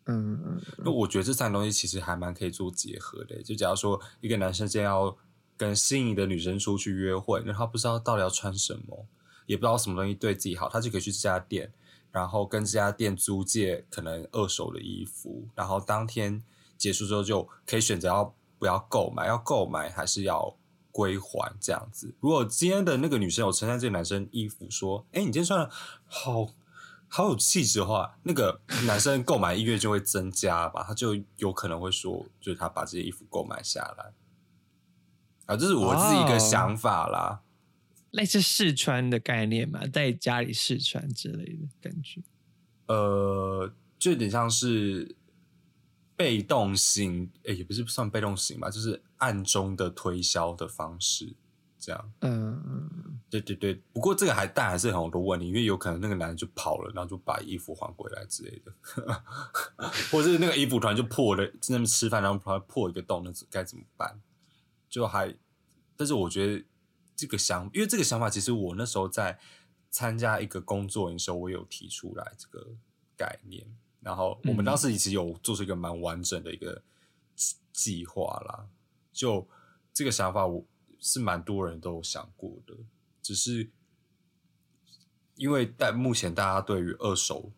[0.06, 3.42] 嗯嗯，那我觉得这三个东西其实还蛮可以做结合的。
[3.44, 5.18] 就假如说一个男生今天要
[5.56, 9.06] 跟心仪的女生出去约会，那他不知道到底要穿什么。
[9.46, 11.72] 也不知道什么东西对自己好，他就可以去这家店，
[12.12, 16.44] 然后跟这家店租借可能二手的衣服，然后当天
[16.78, 20.58] 结束之后就可以选择要不要购买，要购买还是要
[20.92, 22.14] 归还这样子。
[22.20, 25.72] 如果今天的那个女生有称赞这个男生衣服，说：“哎，你今天穿的
[26.06, 26.54] 好
[27.08, 34.14] 好有气质的话，那个男生购买意愿就会增加吧，他就有可能会说，就是他把这些衣服购买下来。
[35.46, 37.42] 啊，这是我自己一个想法啦。
[38.12, 42.22] 类似试穿的概念嘛，在家里试穿之类的感觉，
[42.88, 45.16] 呃，就有点像是
[46.16, 51.36] 被动型，诶，也不是算被动型吧，就是暗中的推销的方式，
[51.88, 52.12] 这样。
[52.20, 53.74] 嗯，对对对。
[53.94, 58.74] 不过这个还但还是很多问题，因为有可能那个男人就跑了，然后就把衣服还回来之类的，
[60.12, 64.22] 或者是那个衣服突然就破了，在那边吃饭然后突然破一个洞，那该怎么办？
[64.90, 65.34] 就还，
[65.96, 66.66] 但是我觉得。
[67.20, 69.40] 这个想，因为这个想法，其实我那时候在
[69.90, 72.76] 参加一个工作的时候，我有提出来这个
[73.18, 73.66] 概念。
[74.02, 76.84] 然后我们当时其实有做出一个蛮完整的一个
[77.74, 78.68] 计划啦。
[79.12, 79.50] 就
[79.92, 80.64] 这个想法，我
[81.00, 82.74] 是蛮多人都有想过的，
[83.22, 83.70] 只是
[85.36, 87.52] 因为在目前大家对于二手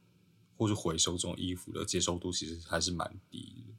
[0.57, 3.73] 或是回收这种衣服的接受度，其实还是蛮低的。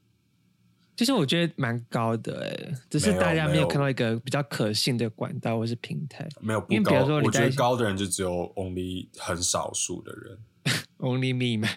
[0.96, 6.28] 其实我觉得蛮高的哎，只是大家没有看到一个比较可信的管道或是平台。
[6.40, 10.38] 没有，因为比如说，我觉得高的人就只有 only 很少数的人，
[10.98, 11.72] only me 嘛。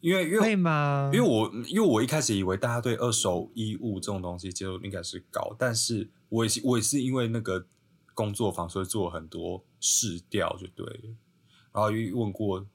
[0.00, 1.10] 因为因为吗？
[1.14, 7.66] 因为我因为我一开始以为大家对二手衣物这种东西接受应该是高，但是我也是我也是因为那个
[8.14, 10.86] 工作坊，所以做了很多试调就对，
[11.72, 12.66] 然后又问过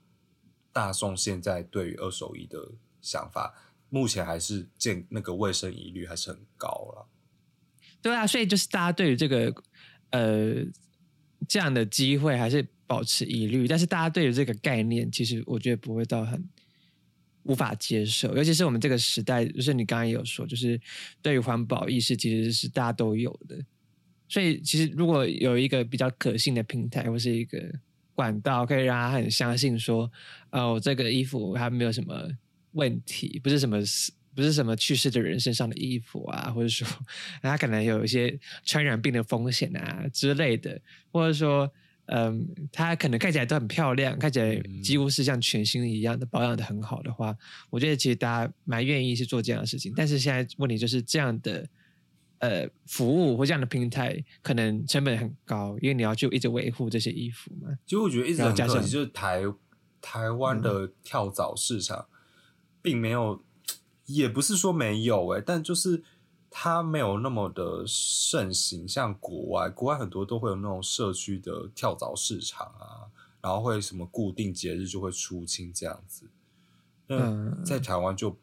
[0.72, 3.54] 大众现在对于二手衣的想法。
[3.91, 7.08] 目前还是见那个卫生疑虑还是很高了，
[8.04, 9.52] 对啊，所以就是大家对于这个
[10.12, 10.63] 呃
[11.48, 16.48] 这样的机会还是保持疑虑，但是大家对于这个概念，其实我觉得不会到很
[17.50, 20.80] 无法接受，尤其是我们这个时代，就是你刚刚也有说，就是
[21.20, 23.58] 对于环保意识其实是大家都有的。
[24.28, 27.60] 所以，其实如果有一个比较可信的平台或是一个
[28.14, 30.12] 管道，可以让他很相信说，
[30.52, 32.30] 哦，这个衣服它没有什么
[32.74, 33.80] 问题，不是什么
[34.36, 36.88] 不是什么去世的人身上的衣服啊， 或者说
[37.42, 40.80] 他可能有一些传染病的风险啊之类的，
[41.12, 41.68] 或者说。
[42.12, 47.38] 嗯，它可能看起来都很漂亮，看起来几乎是像全新一样的保养的很好的话，
[47.69, 49.93] 我觉得其实大家蛮愿意去做这样的事情。
[49.95, 51.69] 但是现在问题就是这样的
[52.39, 57.69] 呃服务或这样的平台，可能成本很高，因为你要去一直维护这些衣服嘛。
[57.86, 59.43] 其实我觉得一直很可惜，就是台
[60.02, 62.08] 台湾的跳蚤市场
[62.82, 63.43] 并没有，
[64.08, 66.04] 也不是说没有哎，但就是。
[66.52, 73.06] 它没有那么的盛行，像国外，国外很多都会有那种社区的跳蚤市场啊，
[73.40, 76.26] 然后会什么固定节日就会出清这样子。
[77.08, 78.36] 嗯，在台湾就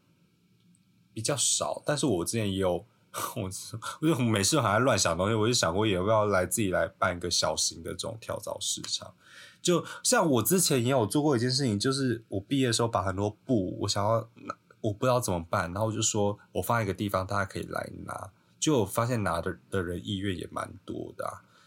[1.13, 2.75] 比较少，但是我之前也有，
[3.37, 3.51] 我
[4.01, 9.15] 我就每次还在乱想东西，我就想过要不要来自己来办一个小型的这种跳蚤市场。
[9.61, 14.57] 就像我之前也有做过一件事情，就是我毕业的时候把很多布，我想要拿。
[14.87, 18.31] 我不知道怎么办，然后我就说我放一个地方，大家可以来拿。
[18.59, 21.25] 就我发现拿的的人意愿也蛮多的，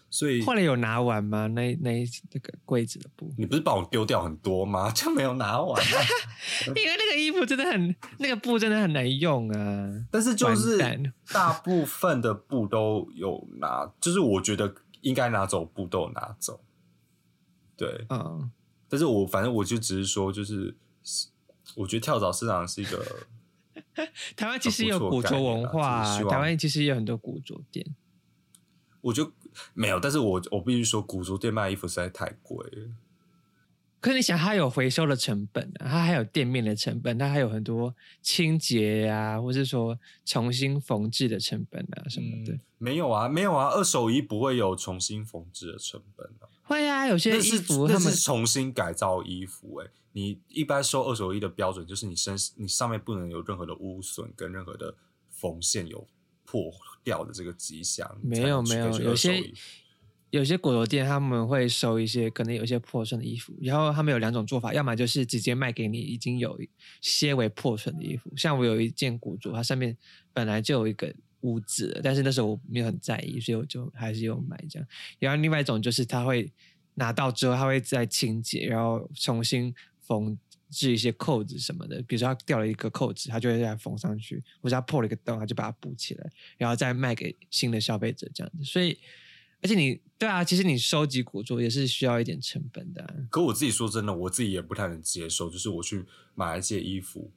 [0.10, 1.48] 所以后来有拿完吗？
[1.48, 4.90] 那那那个柜子的布，你不是帮我丢掉很多吗？
[4.96, 5.82] 就没有拿完，
[6.68, 10.06] 因为那个衣服真的很，那个布真的很难用啊。
[10.12, 10.78] 但是就是
[11.32, 16.60] 大部分的布都有拿，就是我觉得应该拿走布都有拿走。
[17.78, 18.52] 对，嗯，
[18.90, 20.76] 但是我反正我就只是说就是。
[21.76, 23.06] 我觉得跳蚤市场是一个
[24.36, 27.86] 台湾其实有古着文化，台湾其实也有很多古着店。
[29.02, 29.32] 我觉得
[29.74, 32.90] 没有，但是我我必须说，古着店卖衣服实在太贵了。
[34.02, 42.58] 可是你想，它有回收的成本，它还有店面的成本，它还有很多清洁啊，或是说重新缝制的成本啊什么的。
[42.78, 46.48] 没有啊，没有啊，二手衣不会有重新缝制的成本啊。
[46.70, 49.88] 会啊，有些衣服那是重新改造衣服，哎。
[50.12, 54.94] 你一般收二手衣的标准就是你身你上面不能有任何的污损跟任何的
[55.30, 56.06] 缝线有
[56.44, 56.72] 破
[57.04, 58.18] 掉的这个迹象。
[58.22, 59.40] 没有没有，有些
[60.32, 66.60] 有些果头店他们会收一些可能有一些破损的衣服，然后他们有两种做法，要么就是直接卖给你已经有
[67.02, 69.96] 些微破损的衣服，像我有一件古着，它上面
[70.34, 74.88] 本来就有一个污渍，但是那时候我没有很在意，所以我就还是有买这样。
[75.20, 76.52] 然后另外一种就是他会
[76.96, 79.74] 拿到之后，他会再清洁，然后重新。
[80.10, 80.36] 缝
[80.72, 88.64] 制一些扣子什么的，比如说他掉了一个扣子，他就会再缝上去；或者他破了一个洞，他就把它补起来，然后再卖给新的消费者这样子。
[88.64, 88.98] 所以，
[89.62, 93.28] 而且你对啊，其实你收集古着也是需要一点成本的。
[93.30, 97.32] 可我自己说真的，我自己也不太能接受，就是我去买一件衣服，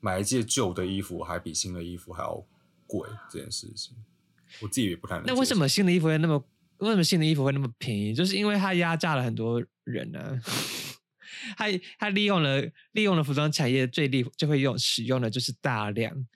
[0.00, 2.42] 买一件旧的衣服还比新的衣服还要
[2.86, 3.96] 贵这件事情，
[4.60, 5.24] 我自己也不太能。
[5.26, 6.44] 那为什么新的衣服会那么？
[6.78, 8.12] 为什么新的衣服会那么便宜？
[8.14, 10.38] 就是因为它压榨了很多人呢。
[11.56, 11.66] 他
[11.98, 16.26] 他利用了利用了服装产业最利就会用使用的就是大量，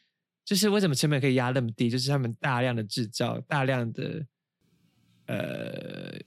[0.45, 1.91] 就是为什么成本可以压那么低？
[1.91, 4.27] 就是他们大量的制造，大量的
[5.27, 6.19] 呃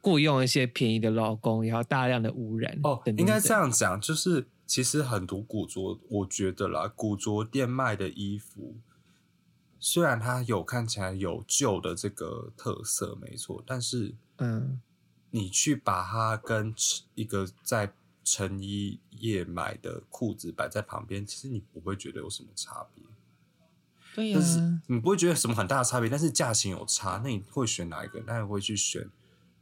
[0.00, 3.02] 雇佣一些便宜的劳工，然后大量的污染哦。
[3.16, 8.76] 应该这样讲，就是其实很多古着，我觉得啦，古着店卖的衣服，
[9.88, 14.80] 虽然它有看起来有旧的这个特色，没错，但是嗯。
[15.30, 16.74] 你去把它跟
[17.14, 17.92] 一个在
[18.24, 23.04] 成衣业买的裤子摆在旁边，其实你不会觉得有什么差别。
[24.14, 24.40] 对呀，
[24.86, 28.22] 你不会觉得什么很大的差别，但是价钱有差，那你会选哪一个？
[28.26, 29.10] 那你会去选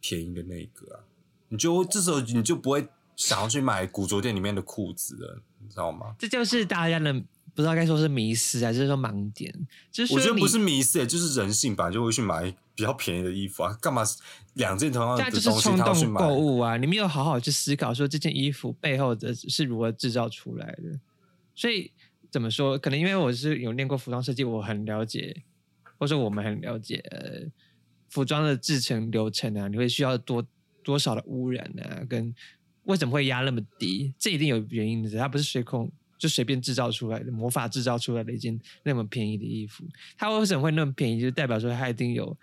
[0.01, 1.01] 便宜的那一个啊？
[1.49, 6.15] 你就这时候你就不会想要去买古着店里面的裤子了，你知道吗？
[6.19, 7.25] 这就是大家的。
[7.55, 9.55] 不知道该说是迷失还是说盲点，
[9.93, 13.79] 就是我觉得不是迷失，就是人性吧，就会去买比较便宜的衣服啊。
[13.81, 14.03] 干嘛
[14.55, 16.77] 两件同样的东西冲动购物啊？
[16.77, 20.99] 你没有好好去思考说这件衣服背后的是如何制造出来的。
[21.55, 21.93] 所以
[22.29, 22.77] 怎么说？
[22.77, 25.43] 可能因为我是有练过服装设计，我很了解，
[25.97, 27.49] 或者说我们很了解呃
[28.09, 29.69] 服装的制成流程啊。
[29.69, 30.45] 你会需要多
[30.83, 32.03] 多少的污染啊？
[32.09, 32.35] 跟
[32.83, 34.13] 为什么会压那么低？
[34.19, 35.93] 这一定有原因的，它不是水控。
[36.25, 39.85] 就随便制造出来的魔法制造出来的一件那么便宜的衣服，
[40.17, 41.21] 它为什么会那么便宜？
[41.21, 42.35] 就代表说它一定有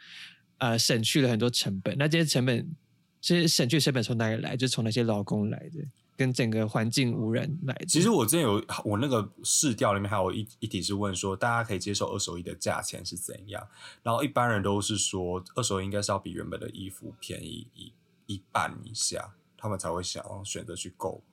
[0.59, 1.97] 呃省去了很多成本。
[1.97, 2.75] 那这些成本，
[3.19, 4.55] 这些省去成本从哪里来？
[4.55, 5.83] 就从那些劳工来的，
[6.15, 7.85] 跟整个环境污染来的。
[7.87, 13.67] 其实我之前有我那个试调里面还有一一题是问说，大家可以接受二手衣的价钱是怎样？
[14.03, 17.91] 然后一般人都是说，二手应该是要比原本的衣服便宜一
[18.27, 21.23] 一半以下，他们才会想要选择去购。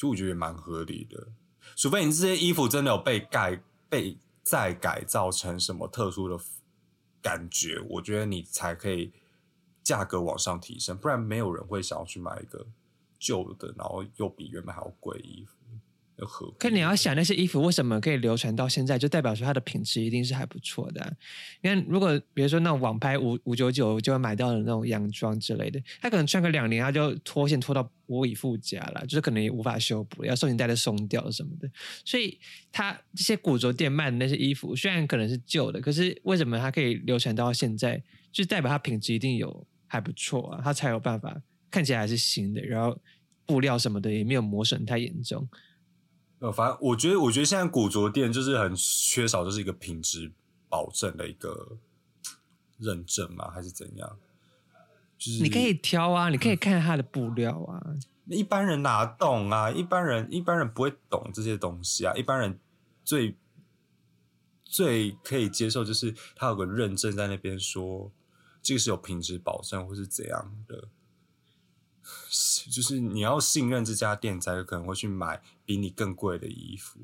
[0.00, 1.28] 就我觉得也蛮合理的。
[1.76, 6.42] 除非你这些衣服真的有被改、被再改造成什么特殊的
[7.20, 9.12] 感觉，我觉得你才可以
[9.82, 12.66] 价格往上提升，不然没有人会想要去买一个
[13.18, 15.59] 旧的，然后又比原本还要贵衣服。
[16.58, 21.16] 可你要想那些衣服为什么可以流传到现在，就代表说它的品质一定是还不错的。
[21.62, 31.70] 你看，如果比如说那种网拍五五九九就会买到的那种洋装之类的，它可能穿个两年，它就脱线脱到无以复加了，就是可能也无法修补，要收紧带的松掉什么的。
[32.04, 32.38] 所以，
[32.72, 38.02] 它这些古着店卖的那些衣服，虽然可能是旧的，可是为什么它可以流传到现在，
[38.32, 42.98] 就代表它品质一定有还不错啊，它才有办法看起来还是新的，然后
[43.46, 45.48] 布料什么的也没有磨损太严重。
[46.40, 50.32] 呃，反正我觉得，我觉得现在古着店就是很缺少，就是一个品质
[50.68, 51.78] 保证的一个
[52.78, 54.18] 认证嘛，还是怎样？
[55.18, 57.94] 就是你可以挑啊，你可以看它的布料啊。
[58.26, 59.70] 一般人哪懂啊？
[59.70, 62.14] 一般人一般人不会懂这些东西啊。
[62.14, 62.58] 一般人
[63.04, 63.36] 最
[64.64, 68.10] 最可以接受就是他有个认证在那边说
[68.62, 70.88] 这个是有品质保证或是怎样的。
[72.68, 76.98] 就是你要信任这家店，才有可能会去买比你更贵的衣服，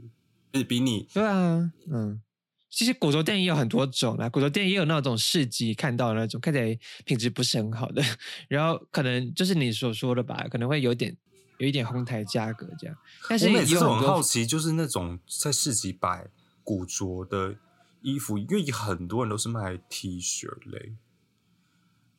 [0.53, 2.21] 是比你对啊，嗯，
[2.69, 8.03] 其实古着店也有很多种啦，古着店也有那种市集看到的那种看起来品质不是很好的，
[8.49, 11.17] 然后可能就是你所说的吧，可能会有点
[11.59, 12.97] 有一点哄抬价格这样。
[13.29, 16.29] 但是我每次很好奇，就是那种在市集摆
[16.65, 17.57] 古着的
[18.03, 20.93] 衣服，因为很多人都是卖 T 恤类。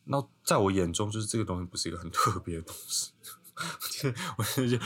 [0.08, 3.12] 那在我眼中，就是这个东西不是一个很特别的东西。
[4.38, 4.46] 我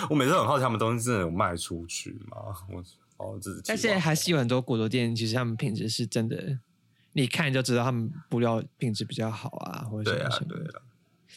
[0.10, 2.38] 我每次很好奇，他们东西真的有卖出去吗？
[2.69, 2.81] 我
[3.17, 3.62] 哦，这是。
[3.65, 6.60] 但是还是有很多古着店，其实他们品质是真的，
[7.13, 10.81] 你看就知道他们布料品质比较好啊，或者什么对啊。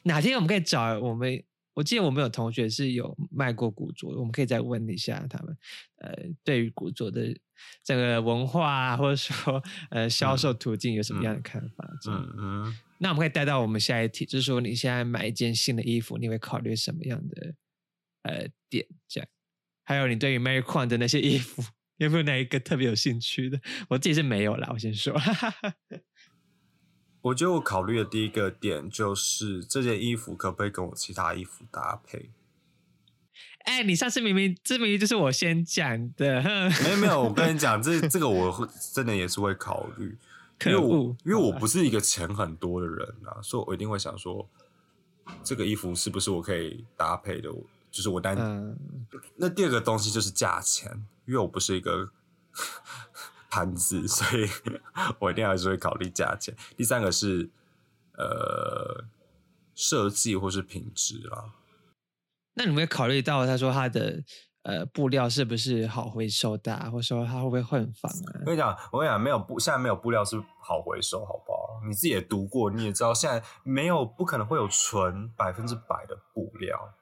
[0.05, 1.43] 哪天我们可以找我们，
[1.75, 5.57] 我记得我们有同学是有卖过古着，我们可以再问一下他们，
[5.97, 7.37] 呃，对于古着的
[7.83, 11.85] 这个文化或者说呃销售途径有什么样的看法？
[12.09, 12.79] 嗯嗯。
[12.99, 17.55] 那我们可以带到我们下一题，就是说你现在买一件新的衣服，你会考虑什么样的
[18.23, 18.87] 呃点？
[19.09, 19.29] 这样，
[19.83, 21.63] 还有你对于 Mary Quant 的那些衣服，
[21.99, 23.61] 有没有哪一个特别有兴趣的？
[23.89, 25.13] 我自己是没有啦，我先说。
[27.25, 32.31] 我觉得我考虑的第一个点就是这件衣服可不可以跟我其他衣服搭配？
[33.61, 36.43] 哎，你上次明明这明明就是我先讲的，
[36.83, 40.15] 没有没有，我跟你讲， 这这个我会真的也是会考虑。
[40.67, 44.47] 因为我因为我不是一个钱很多的人啊，所以我一定会想说，
[45.43, 47.49] 这个衣服是不是我可以搭配的？
[47.91, 48.37] 就是我单。
[49.37, 50.93] 那第二个东西就是价钱，
[51.25, 52.11] 因为我不是一个
[53.55, 54.49] 盘子， 所以
[55.21, 56.55] 我一定还是会考虑价钱。
[56.77, 57.49] 第三个是
[58.17, 59.05] 呃
[59.75, 61.53] 设计或是品质啦。
[62.55, 64.25] 那你会考虑到他说他的？
[64.65, 68.41] 呃，布料是不是好回收的，或者说它会不会混纺啊？
[68.41, 71.83] 我跟你讲，我跟你讲，没有布，现在没有布料是好回收，好不好？
[71.87, 76.95] 你自己也读过，你也知道，现在没有，不可能会有纯百分之百的布料。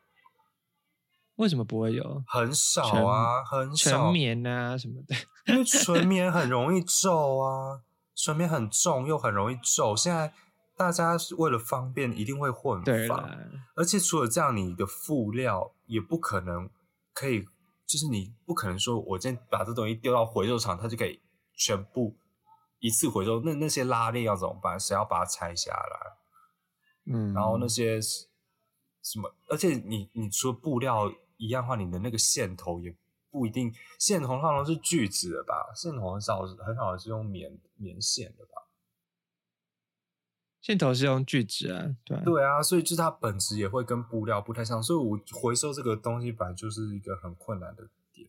[1.37, 2.23] 为什么不会有？
[2.27, 3.91] 很少啊，很少。
[3.91, 5.17] 纯棉啊什么的，
[5.53, 7.81] 因为纯棉很容易皱啊，
[8.15, 9.97] 纯棉很重又很容易皱。
[9.97, 10.33] 现在
[10.77, 13.29] 大家是为了方便，一定会混纺，
[13.77, 16.69] 而且除了这样，你的布料也不可能
[17.13, 17.47] 可以。
[17.85, 21.21] 就是你不可能说，我今天把这东西丢到回收厂，它就可以
[21.55, 22.17] 全部
[22.79, 23.39] 一次回收。
[23.41, 24.81] 那那些拉链要怎么办？
[24.81, 27.13] 谁要把它拆下来？
[27.13, 28.01] 嗯，然后那些
[29.03, 32.95] 什么，而且你你除了布料一样的话，你的那个线头也
[33.31, 35.73] 不一定，线头好像是聚酯的吧？
[35.75, 38.63] 线头很少很少是用棉棉线的吧？
[40.61, 48.29] 线头是用聚酯啊，对对啊，所以就是它本质也会跟布料不太像，所以我回收这个东西本来就是一个很困难的点。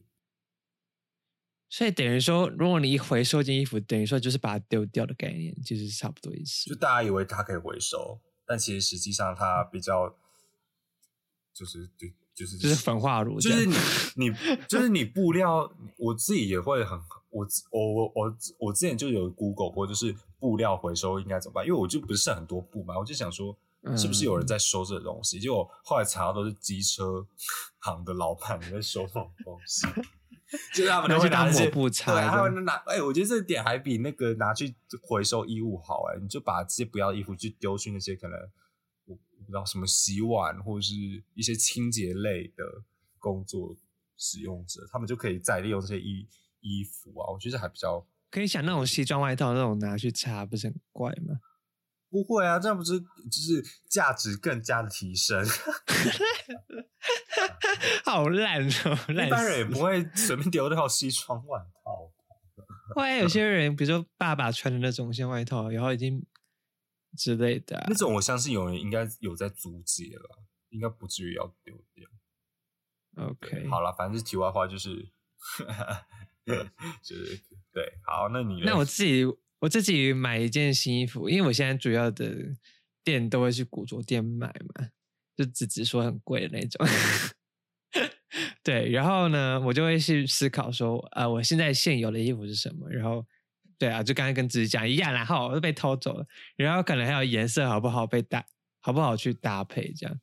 [1.69, 6.69] 所以等于说，如果你一回收件衣服，等于说就是把它丢掉的概念，其实是差不多意思。
[6.69, 10.15] 就大家以为它可以回收，但其实实际上它比较
[11.53, 13.75] 就是对，就是就是焚化炉，就是你
[14.15, 14.35] 你
[14.67, 16.99] 就是你布料，我自己也会很。
[17.33, 21.65] 我我我我我之前就有 Google 过，就是布料回收应该怎么办？
[21.65, 23.57] 因为我就不是很多布嘛，我就想说，
[23.97, 25.39] 是不是有人在收这个东西？
[25.39, 27.25] 结果后来查到都是机车
[27.79, 29.87] 行的老板在收这种东西，
[30.75, 38.62] 就是他们都会拿些布对，他们拿哎，我觉得这点还比那个拿去回收衣物好哎，你就把这些不要的衣服去丢去那些可能我
[39.43, 40.93] 不知道什么洗碗或者是
[41.33, 42.63] 一些清洁类的
[43.19, 43.75] 工作
[44.17, 46.27] 使用者，他们就可以再利用这些衣。
[46.65, 51.35] 衣服啊，我觉得还比较可以想那种西装外套那种拿去擦，不是很怪吗？
[52.09, 55.45] 不会啊，这样不是就是价值更加的提升？
[58.05, 62.09] 好烂哦， 烂一般人也不会随便丢掉西装外套。
[62.95, 66.25] 会有些人，比如说爸爸穿的那种像外套，然后已经
[67.17, 72.09] 之类的啊、那种我相信有人应该有在租借了，应该不至于要丢掉。
[73.15, 75.11] OK，好了，反正是题外话，就是
[77.03, 77.39] 就是
[77.71, 79.23] 对，好，那你那我自己
[79.59, 82.35] 我自己买一件新衣服，因为我现在主要的
[83.03, 84.89] 店都会去古着店买嘛，
[85.35, 86.85] 就只只说很贵的那种。
[88.63, 92.89] 对，然后呢，我就会去思考说，呃，我现在现有的衣服是什么？
[92.89, 93.23] 然后，
[93.77, 98.45] 对啊，就刚刚跟自己讲一样，然后我就被偷走了，然后可能还有颜色好不好被搭，
[98.79, 100.19] 好不好去搭配，这样，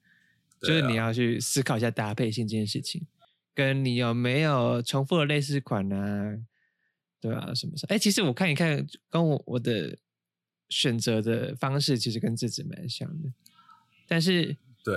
[0.61, 3.07] 就是你要去思考一下搭配性这件事情，
[3.55, 6.39] 跟你有没有重复的类似款啊，
[7.21, 7.95] 对啊，什么什么？
[7.95, 9.99] 哎，其实我看一看，跟我我的
[10.69, 13.33] 选择的方式其实跟自己蛮像的，
[14.07, 14.95] 但是对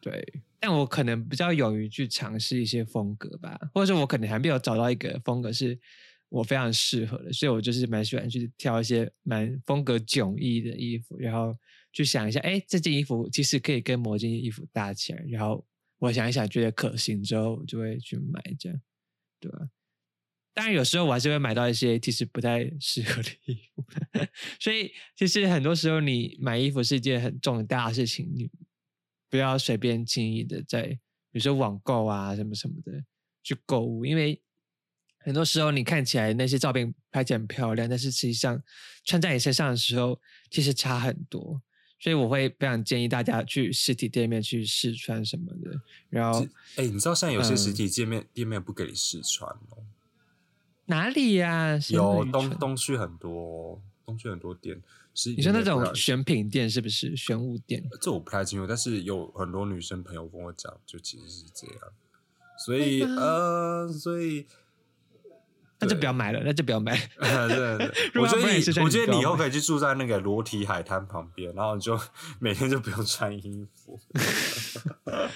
[0.00, 5.78] 对，但我可能比较勇于去尝试一些风格吧，或者说我可能还没有找到一个风格是
[6.34, 11.56] 我非常适合的，所以我就是蛮喜欢去挑一些蛮风格迥异的衣服，然后
[11.92, 15.64] 去想一下，哎，这件衣服其实可以跟某件衣服搭起来，然后
[15.98, 18.80] 我想一想觉得可行之后，我就会去买这样，
[19.38, 19.70] 对吧？
[20.54, 23.84] 当然，有时候我还是会买到一些其实不太适合的衣服，
[24.58, 28.50] 所以其实很多时候你买衣服是一件很重大的事情，你
[29.30, 30.82] 不要随便轻易的在
[31.30, 33.04] 比如说网购啊什么什么的
[33.44, 34.40] 去购物，因为
[35.24, 38.62] 很多时候你看起来那些照片拍起来很漂亮，但是实际上
[39.04, 40.20] 穿在你身上的时候
[40.50, 41.60] 其实差很多，
[41.98, 46.46] 所以我会非常建议大家去实体店面去试穿什么的，然后
[46.76, 49.82] 哎、你知道现在有些实嗯体店面、店面不给你试穿哦，
[50.86, 54.80] 哪里呀、谁有东东区很多哦，东区很多店。
[55.16, 57.16] 是你说那种选品店是不是？
[57.16, 57.80] 选物店？
[58.00, 61.92] 这我不太清楚，但是有很多女生朋友跟我讲，就其实是这样，
[62.58, 64.44] 所以呃，所以
[65.86, 66.96] 那就不要买了，那就不要买。
[67.18, 71.98] 对 我觉得你我觉得你以后可以去住在那个裸体海滩旁边，然后你就
[72.38, 74.00] 每天就不用穿衣服。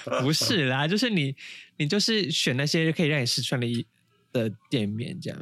[0.21, 1.37] 不是啦，就是你，
[1.77, 3.87] 你就是选那些可以让你试穿的衣
[4.33, 5.39] 的店面这样。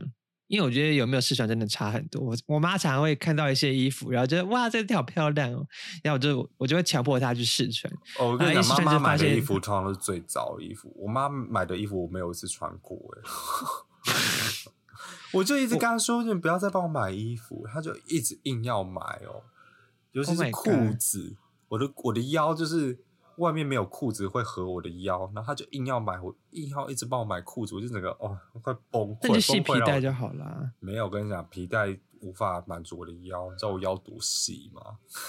[0.48, 2.22] 因为我觉得有没有试穿真的差很多。
[2.22, 5.66] 我我妈常常会看到一些衣服，然后觉得哇，这件好漂亮哦，
[6.04, 7.92] 然后我就我就会强迫她去试穿。
[8.16, 10.94] 哦，我跟你妈妈买的衣服通常都是最早的衣服。
[10.96, 13.22] 我妈买的衣服我没有一次穿过，哎，
[15.32, 19.42] 我就一直跟他说，你不要再帮我买衣服，他就一直硬要买哦，
[20.12, 21.36] 尤其 Oh 是裤子，
[21.68, 22.98] 我的我的腰就是
[23.36, 30.72] 外面没有裤子会合我的腰，然后他就硬要买，我硬要一直帮我买裤子，我就整个哦快崩溃，那就系皮带就好啦。
[30.80, 34.80] 没有，我跟你讲，皮带无法满足我的腰，你知道我腰多细吗？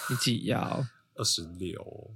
[0.10, 0.86] 你几腰？
[1.16, 2.12] 二十六、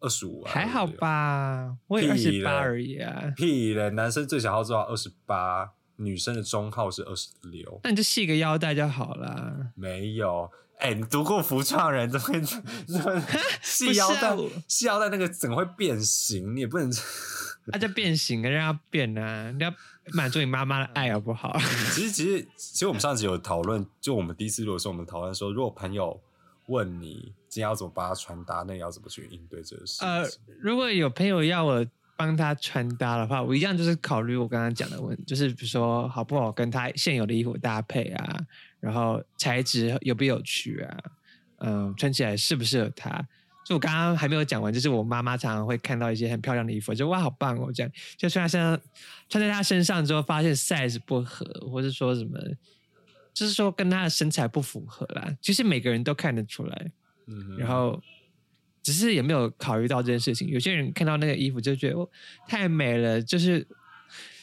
[0.00, 0.84] 二十五，还好？
[0.84, 3.32] 吧，我也二屁十八而已啊。
[3.36, 3.88] 屁嘞！
[3.90, 5.72] 男生最小号做到二十八，
[6.04, 7.80] 女生的中号是二十六。
[7.84, 9.72] 那你就系个腰带就好啦。
[9.74, 13.22] 没有，哎、你读过服装人怎么会怎么
[13.62, 14.36] 系腰带？
[14.68, 16.90] 系腰带那个怎么会变形，你也不能。
[17.66, 19.72] 那、就变形啊，让它变啊，你要
[20.14, 21.56] 满足你妈妈的爱好不好？
[21.94, 26.20] 其实，其实，其实我们上次有讨论，就我们第一次录的时候，我们讨论说，如果朋友
[26.66, 30.08] 问你今天要怎么帮他穿搭，那你要怎么去应对这个事情？
[30.08, 30.28] 呃，
[30.60, 31.86] 如果有朋友要我
[32.26, 38.40] 帮他穿搭的话，我一样就是考虑我刚刚讲的问题，就是比如说好不好跟他现有的衣服搭配啊，
[38.80, 40.98] 然后材质有不有趣啊，
[41.58, 43.10] 嗯、穿起来适不适合他。
[43.64, 48.80] 就我刚刚还没有讲完，就是我妈妈常常会看到一些很漂亮的衣服，就哇好棒哦，这样就穿在身上，
[49.28, 52.38] 穿在她身上之后发现 size 不合，或是说什么，
[53.32, 55.32] 就是说跟她的身材不符合啦。
[55.40, 56.90] 其实每个人都看得出来，
[57.26, 58.02] 嗯然后
[58.82, 60.48] 只是也没有考虑到这件事情？
[60.48, 62.08] 有些人看到那个衣服就觉得哦
[62.48, 63.66] 太美了，就是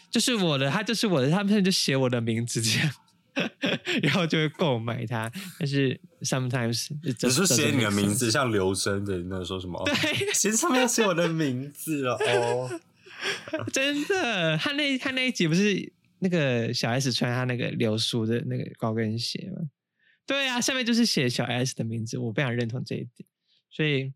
[0.09, 2.91] 就是我的，它就是我的，他们就写我的名字这样，
[4.01, 5.31] 然后就会购买它。
[5.59, 9.83] 但是 sometimes 只是写你的名字，像刘真的那时候什么？
[9.85, 9.93] 对，
[10.33, 12.79] 其实上面要写我的名字了哦。
[13.73, 19.69] 真的，他那他那一集不是那个小 S 穿他那个流苏的那个高跟鞋吗？
[20.25, 23.27] 对啊，下面就是写小 S 的名字，我非常认同这一点。
[23.69, 24.13] 所以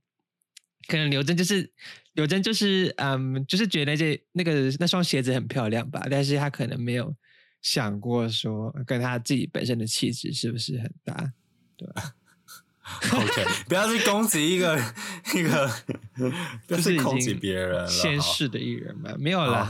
[0.87, 1.69] 可能刘真就是
[2.13, 7.15] 刘真就是嗯，就是觉得这那个那双鞋子很漂亮吧，但是他可能没有
[7.61, 11.33] 想过说跟他自己本身的气质是不是很搭，
[11.77, 12.13] 对吧？
[13.13, 14.77] OK， 不要去攻击一个
[15.33, 15.71] 一个，
[16.67, 19.65] 不要就是攻击别人先逝的艺人嘛，没有啦，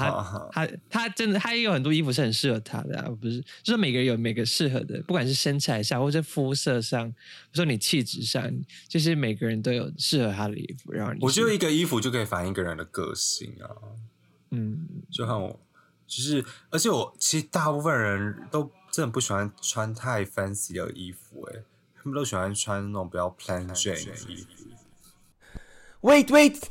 [0.52, 8.52] 他他他真的，他也有很多衣服是很适合他的、啊，不是，就是每个人有每个适合的，不管是身材上，或者肤色上，或者说你气质上，
[8.88, 10.92] 就是每个人都有适合他的衣服。
[10.92, 13.70] 然后我觉得一个衣服就可以反映一个人的个性啊。
[14.50, 15.60] 嗯，就像我，
[16.08, 21.64] 就是，而且我其实大部分人都真的不喜欢穿太 fancy 的衣服、欸，
[22.04, 24.48] 他们都喜欢穿那种比较 plain Jane 的衣服。
[26.02, 26.62] Wait, wait,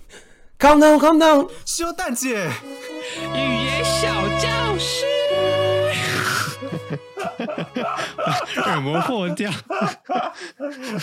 [0.58, 1.50] calm down, calm down.
[1.64, 2.50] 修蛋姐，
[3.34, 5.06] 语言小教室，
[8.66, 9.50] 耳膜破掉。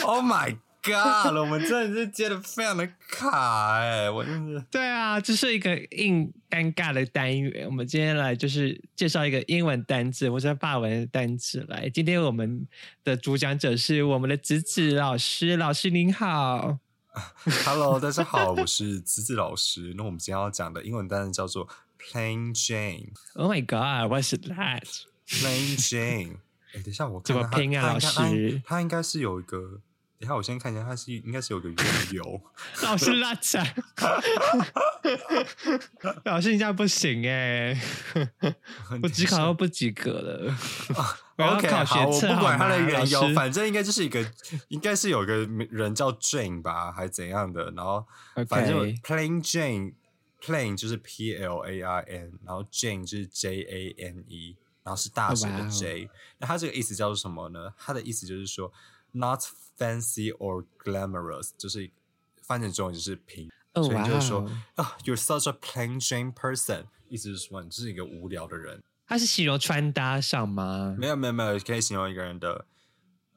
[0.04, 1.36] Oh my God！
[1.36, 7.66] 我们真的是接的非常的卡哎、我真是对啊，这是一个硬尴尬的单元。
[7.66, 11.90] 我们今天来就是介绍一个英文单字或者法文的单字来。
[11.90, 12.68] 今天我们
[13.04, 16.80] 的主讲者是我们的子子老师，老师您好。
[17.66, 19.94] Hello，大家好，我是子子老师。
[19.98, 21.68] 那我们今天要讲的英文单词叫做
[22.00, 23.10] plain Jane。
[23.34, 26.38] Oh my God，what's that？plain Jane。
[26.74, 29.82] 哎，等一下，我看怎么拼啊老师它应该是有一个，
[30.20, 31.78] 等一下我先看一下，它是应该是有个缘
[32.12, 32.42] 由。
[32.84, 33.74] 老师拉踩，
[36.26, 37.74] 老师你这样不行哎、
[39.02, 40.54] 我只考到不及格了。
[41.40, 44.30] OK，考好，我不管它的缘由，反正应该就是一个，
[44.68, 45.34] 应该是有个
[45.72, 48.06] 人叫 Jane 吧，还怎样的，然后
[48.50, 56.10] 反正 plain Jane，plain 就是 P L A I N，然后 Jane 就是 J A N E，然后是大写的 J，、
[56.40, 57.74] 那它这个意思叫做什么呢？
[57.78, 58.70] 它的意思就是说
[59.12, 59.42] not
[59.78, 61.90] fancy or glamorous，就是
[62.42, 63.50] 翻成中文就是平。
[63.74, 64.40] 哦所以就是说
[64.76, 68.82] 啊、y o u r e such a plain Jane person，意思是说你就是一个无聊的人。
[69.06, 70.96] 它是形容穿搭上吗？
[70.98, 72.66] 没有没有没有，可以形容一个人的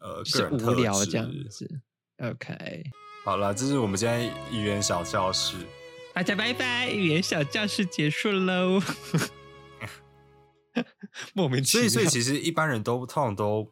[0.01, 1.81] 呃是个人特无聊质这样子。
[2.19, 2.85] OK，
[3.25, 5.57] 好了，这是我们今天语言小教室。
[6.15, 8.81] 大家拜拜，语言小教室结束喽。
[11.35, 13.71] 莫名其妙，所以所以其实一般人都通常都，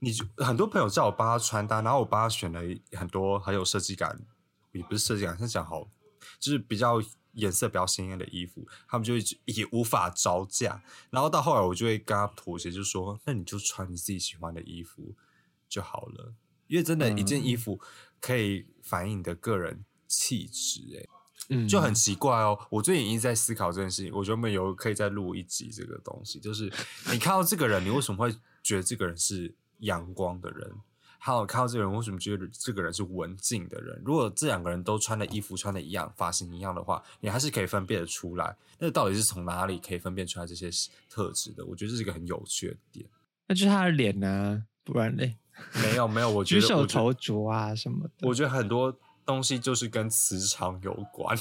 [0.00, 2.60] 你就很多朋友叫我帮他穿搭，然后我帮他选了
[2.92, 4.20] 很多很有设计感，
[4.72, 5.88] 也不是设计感，是讲好，
[6.38, 10.82] 就是比较颜色比较鲜艳的衣服，他们就会也无法招架。
[11.10, 15.14] 然后到后来我就会跟他妥协，就说那你就穿你自己喜欢的衣服
[15.68, 16.32] 就好了，
[16.66, 17.80] 因为真的，一件衣服
[18.20, 21.08] 可以反映你的个人气质、欸，
[21.50, 22.58] 嗯就很奇怪哦。
[22.70, 26.72] 我最近一直在思考这件事情，我觉得我们有可以再录一集这个东西，就是
[27.12, 30.70] 你看到这个人，你为什么会觉得这个人是阳光的人？
[31.20, 34.00] 还有看到这个人，为什么觉得这个人是文静的人？
[34.04, 38.56] 如果这两个人都穿的衣服穿的一样，发型一样的话，你还是可以分辨得出来。
[38.78, 40.70] 那到底是从哪里可以分辨出来这些
[41.10, 41.66] 特质的？
[41.66, 43.04] 我觉得这是一个很有趣的点。
[43.48, 45.36] 那就是他的脸啊，不然嘞，
[45.82, 48.28] 没有没有，我觉得举手投足啊什么的。
[48.28, 51.36] 我觉得很多东西就是跟磁场有关。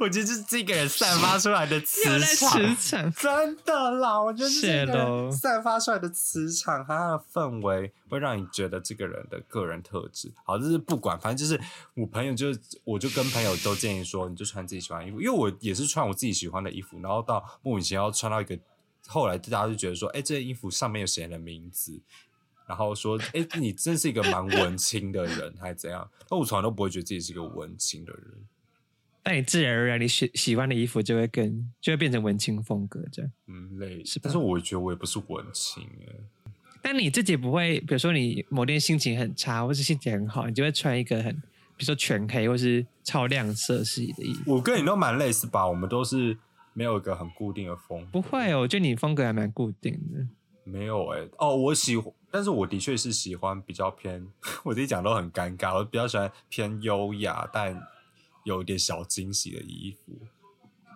[0.00, 2.02] 我觉得就是这个人散发出来的磁
[2.36, 10.58] 场，磁场，真的啦，我觉得是这个人散发出来的磁场，他的氛围会让你觉得这个人的个人特质好。
[10.58, 11.60] 就是不管，反正就是
[11.94, 12.46] 我朋友就
[12.84, 18.58] 我就跟朋友都建议说，你就穿自己喜欢的衣服，因为我也是穿我自己喜欢的衣服，然后到莫名其妙穿到一个，
[19.06, 22.00] 后来大家就觉得说，哎、这件衣服上面有写你的名字。
[22.66, 26.10] 然后说，哎，你真是一个蛮文青的人，还是怎样？
[26.30, 28.24] 那我从来都不会觉得自己是一个文青的人。
[29.24, 33.32] 但你自然而然，你喜喜欢的衣服就会更就会变成文青风格这样。
[33.46, 36.12] 嗯，类是吧但是我觉得我也不是文青哎。
[36.82, 44.54] 但你自己不会，比如说你某天心情很差，或是心情很好，你就会穿一个很，比如说全黑或是超亮色系的衣服。
[44.54, 45.66] 我跟你都蛮类似吧？
[45.66, 46.36] 我们都是
[46.74, 48.06] 没有一个很固定的风格。
[48.12, 50.26] 不会哦，我觉得你风格还蛮固定的。
[50.64, 54.26] 没有哎、哦，我喜欢，但是我的确是喜欢比较偏，
[54.64, 57.74] 我自己讲都很尴尬，我比较喜欢偏优雅但
[58.44, 60.18] 有一点小惊喜的衣服。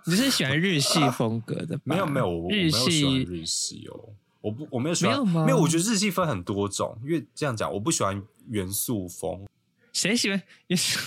[0.06, 1.82] 你是喜欢日系风格的吧？
[1.84, 4.08] 没有没有，我我没日有喜欢系日系哦，
[4.40, 9.46] 我不我没有喜欢，没有吗没有，我觉得日系分很多种，因为这样讲，我不喜欢元素风，
[9.92, 10.98] 谁喜欢元素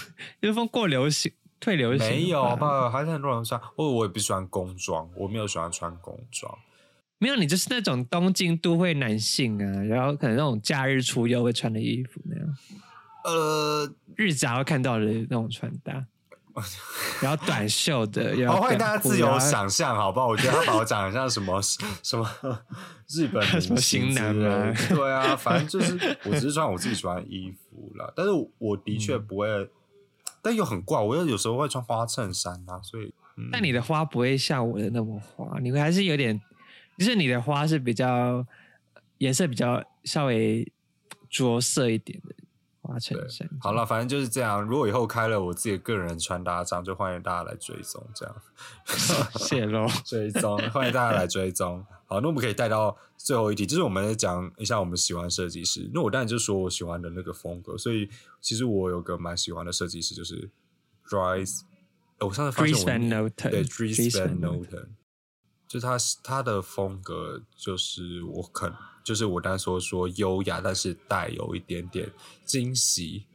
[0.41, 2.07] 元素风过流行退流行？
[2.07, 2.91] 没有吧？
[2.91, 6.55] 还是很多人穿，或我也不喜欢工装，我没有喜欢穿工装。
[7.17, 12.57] 没有，你就是那种东京都会男性啊，然后可能那种假日出游会穿的衣服那样，
[13.25, 16.03] 呃，日杂会看到的那种穿搭，
[17.21, 20.27] 然后短袖的， 然后好，欢迎大家自由想象，好不好？
[20.27, 21.61] 我觉得他把我讲的像什么
[22.03, 22.27] 什么
[23.09, 29.69] 日本什么星型男之类的吗对啊，反正就是我只是穿我自己喜欢的衣服啦，但是我的确嗯不会，
[30.41, 33.13] 但又很怪，我又有时候会穿花衬衫啊，所以。
[33.37, 36.39] 嗯但你的花不会像我的那么花，你会还是有点，
[36.97, 38.45] 就是你的花是比较
[39.19, 40.69] 颜色比较稍微
[41.29, 42.30] 着色一点的
[42.91, 43.49] 花衬衫。
[43.59, 44.61] 好了，反正就是这样。
[44.61, 48.35] 如果以后开了我自己的个人穿搭账，就欢迎大家来追踪，这样
[49.39, 49.87] 泄露。
[50.03, 51.85] 追踪，欢迎大家来追踪。
[52.05, 55.89] 好，那我们可以带到最后一题，就是我们讲一下我们喜欢设计师。
[55.93, 58.09] 那我当然就说我喜欢的那个风格，所以
[58.41, 60.49] 其实我有个蛮喜欢的设计师，就是
[61.07, 61.61] Dries。
[62.17, 62.75] 呃我上次发现
[63.23, 64.89] 我对 Dries Van Noten，
[65.67, 68.71] 就是他他的风格就是我肯
[69.03, 72.09] 就是我刚才说说优雅，但是带有一点点
[72.45, 73.25] 惊喜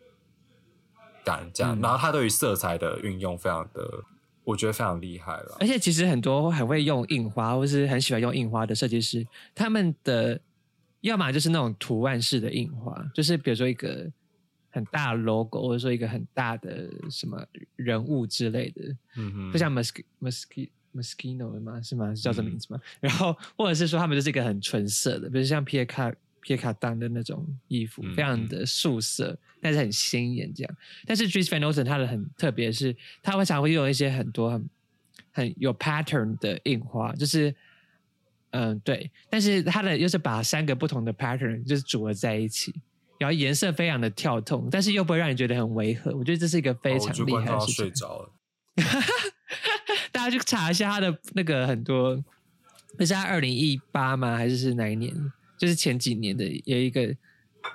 [1.24, 1.78] 感这样。
[1.78, 4.04] 嗯然后他对于色彩的运用非常的，
[4.44, 5.56] 我觉得非常厉害了。
[5.60, 10.40] 而且其实很多很会用印花，或是很喜欢用印花的设计师，他们的
[11.00, 14.10] 要么就是那种图案式的印花，就是比如说一个
[14.70, 17.44] 很大的 logo，或者说一个很大的什么
[17.76, 18.82] 人物之类的，
[19.16, 21.80] 嗯哼，就像 Musk Musk Muskino 吗？
[21.82, 22.14] 是吗？
[22.14, 22.80] 是叫这名字吗？
[23.00, 30.76] 然后或者是说他们就是一个很纯色的，比如像皮卡皮卡丹的那种衣服，嗯非常的素色，但是很鲜艳这样。
[31.04, 34.68] 但是 Dries Van Noten 它的很特别是，它会常会用一些很多很
[35.32, 37.54] 很有 pattern 的印花，就是
[38.50, 42.74] 嗯对，但是它的又是把三个不同的 pattern 就是组合在一起。
[43.18, 46.14] 然后颜色非常的跳动，但是又不会让你觉得很违和。
[46.14, 47.74] 我觉得这是一个非常厉害的事情。
[47.74, 48.30] 睡着了。
[50.12, 52.22] 大家去查一下他的那个很多，
[52.98, 54.36] 那是他二零一八吗？
[54.36, 55.14] 还是是哪一年？
[55.58, 57.14] 就是前几年的有一个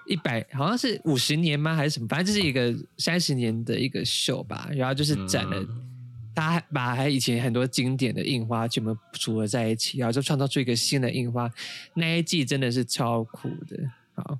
[0.07, 1.75] 一百，好像是五十年吗？
[1.75, 2.07] 还是什么？
[2.07, 4.69] 反正就是一个三十年的一个秀吧。
[4.73, 5.87] 然后就是展了，嗯
[6.33, 11.51] 他把他以前很多经典的印花全部组合在一起，然后就创造出一个新的印花。
[11.93, 13.77] 那一季真的是超酷的。
[14.15, 14.39] 好，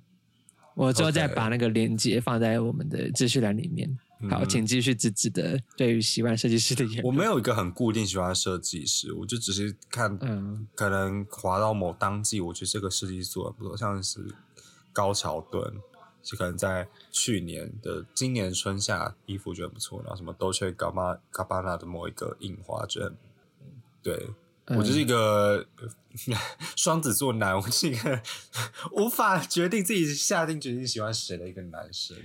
[0.73, 3.97] 我之后再把那个链接放在我们的资讯栏里面。
[4.29, 6.85] 好，嗯请继续自己的对于喜欢设计师的。
[7.03, 14.19] 我没有一个很固定喜欢设计师，我就只是看，嗯可能滑到某当季，我觉得这个设计师做的不错，像是
[14.93, 15.73] 高桥盾，
[16.23, 23.13] 是可能在去年的今年春夏衣服觉得很不错，然后什么 Dolce Gabbana Gabbana 的某一个印花，觉得
[24.03, 24.27] 对。
[24.67, 25.67] 嗯我就是一个
[26.77, 28.21] 双子座男，我是一个
[28.93, 32.15] 无法决定自己下定决心喜欢谁的一个男生。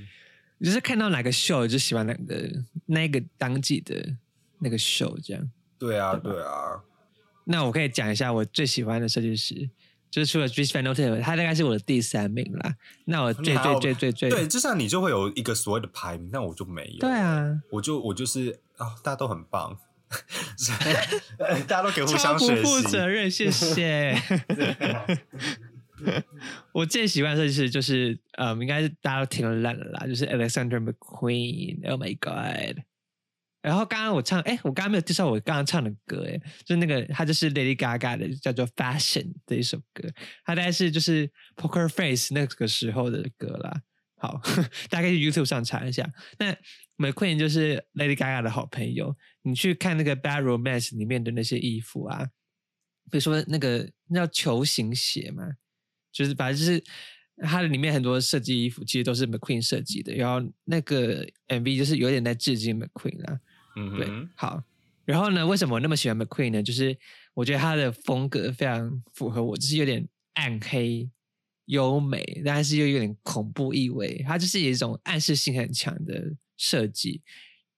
[0.61, 2.50] 就是看到哪个秀就喜欢哪个
[2.86, 4.16] 那个当季的
[4.59, 5.50] 那个秀这样。
[5.78, 6.80] 对啊，对啊，
[7.44, 9.68] 那我可以讲一下我最喜欢的设计师，
[10.11, 12.74] 就是除了 Dries Van Noten，他大概是我的第三名啦。
[13.04, 17.00] 那我最最最最最对，就像你就会有一个所谓的排名，那我就没有。
[17.00, 19.78] 对，啊，我就我就是啊、大家都很棒，
[21.68, 22.62] 大家都可以互相学习。
[22.62, 24.18] 负责任，谢谢。
[26.72, 32.78] 我最喜欢的设计师就是，嗯，应该是大家都听了烂了啦，就是 Alexander McQueen，Oh my God！
[33.62, 40.09] 然后刚刚我唱，哎，我刚刚没有介绍我刚刚唱的歌，哎，就那个他就是 Lady Gaga 的，叫做《Fashion》的一首歌，
[40.44, 43.82] 它大概是就是 Poker Face 那个时候的歌啦。
[44.18, 44.40] 好，
[44.88, 46.09] 大家可以去 YouTube 上查一下。
[46.38, 46.57] 那
[46.97, 52.24] McQueen 就是 Lady Gaga 的好朋友，你去看那个《Bad Romance》里面的那些衣服啊，
[53.11, 55.44] 比如说那个那叫球形鞋嘛，
[56.17, 56.83] 就是反正就是
[57.43, 63.41] 它里面很多设计衣服其实都是 McQueen 设计的，然后那个 MV 就是有点在致敬 McQueen 啦。
[63.75, 64.62] 对，嗯对，好。
[65.05, 66.62] 然后呢，为什么我那么喜欢 McQueen 呢？
[66.62, 66.97] 就是
[67.35, 71.09] 我觉得他的风格非常符合我，就是有点暗黑、
[71.67, 74.25] 优美，但是又有点恐怖意味。
[74.27, 77.21] 它就是一种暗示性很强的设计，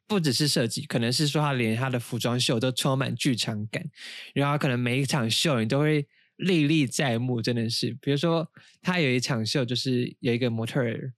[0.07, 3.85] 不只是设计，可能是说他连他的服装秀都充满剧场感，
[4.33, 6.07] 然后可能每一场秀你都会
[6.39, 7.97] 历历在目，真的是。
[8.01, 11.13] 比如说，他有一场秀就是有一个模特儿。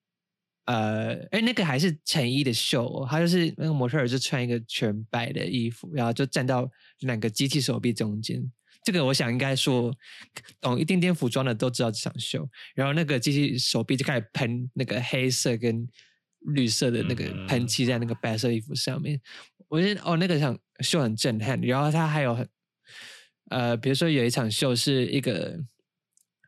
[0.67, 8.41] 呃，哎，那个还是成衣的秀、哦，他就是那个模特儿就穿一个全白的衣服，然后就站到两个机器手臂中间。
[8.85, 9.93] 这个我想应该说，
[10.61, 12.49] 懂一点点服装的都知道这场秀。
[12.75, 15.89] 然后那个机器手臂就开始喷那个黑色跟
[16.55, 19.21] 绿色的那个嗯喷漆在那个白色衣服上面。
[19.67, 21.61] 我觉得哦，那个场秀很震撼。
[21.63, 22.49] 然后他还有很
[23.51, 25.59] 呃，比如说有一场秀是一个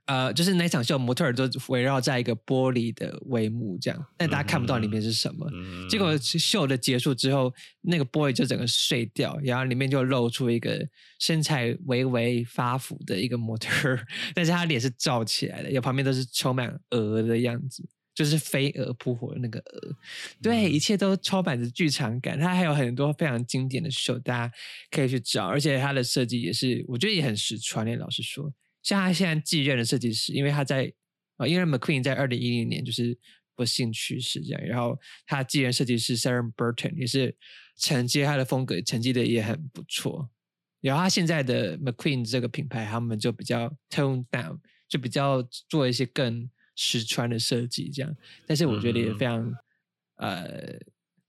[0.07, 5.49] 呃，就是那场秀模特儿都围绕在一个玻璃的帷幕这样，但大家看不到里面是什么。
[5.55, 10.85] 嗯结果秀的结束之后，那个玻璃就整个碎掉，然后里面就露出一个
[11.21, 19.97] 身材微微发福的一个模特儿， 但是他脸是罩起来的，有旁边都是充满鹅的样子，就是飞蛾扑火的那个蛾。
[20.43, 22.39] 对，一切都充满着剧场感。
[22.39, 24.55] 它还有很多非常经典的秀，大家
[24.91, 27.97] 可以去找，而且它的设计也是，我觉得也很实穿诶。
[27.97, 28.53] 老实说，
[28.83, 30.93] 像他现在继任的设计师，因为他在
[31.37, 33.17] 啊，因为 McQueen 在二零一零年就是
[33.55, 37.37] 不幸去世这样，然后他继任设计师 Sarah Burton 也是
[37.77, 40.31] 承接他的风格，承接的也很不错。
[40.81, 44.59] 然后他现在的 McQueen 这个品牌，他们就比较 tone down，
[44.89, 48.17] 就比较做一些更实穿的设计这样，
[48.47, 49.53] 但是我觉得也嗯非常、
[50.17, 50.47] 呃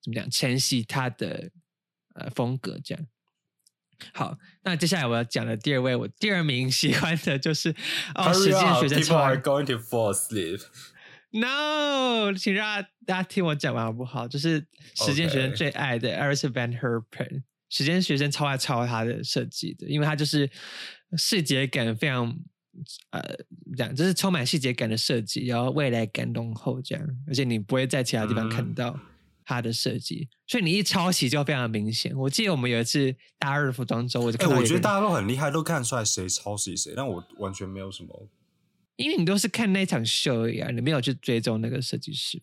[0.02, 1.50] 怎么讲承袭他的
[2.16, 3.08] 呃风格这样。
[4.14, 7.74] 好，那接下来我要讲的第二位，我第二名喜欢的就是
[8.16, 10.62] 哦，实践学生 people 超 are going to fall asleep。
[11.30, 14.28] No，请让大家听我讲完好不好？
[14.28, 20.50] 就是实践学生最爱的 Aris Van Herpen，实践学生超爱抄他的设计的，因为他就是
[21.18, 22.38] 视觉感非常
[23.12, 23.22] 呃，
[23.76, 29.00] 这样就是充满细节感的设计，然后未来感浓厚这样，而且你不会在其他地方看嗯到
[29.46, 32.16] 它的设计，所以你一抄袭就非常明显。
[32.18, 38.30] 我记得我们有一次大二服装周，我就哎、我觉得大家都很厉害，都看得出来谁抄袭谁，但我完全没有什么。
[38.96, 42.42] 因为你都是看那场秀而已啊，你没有去追踪那个设计师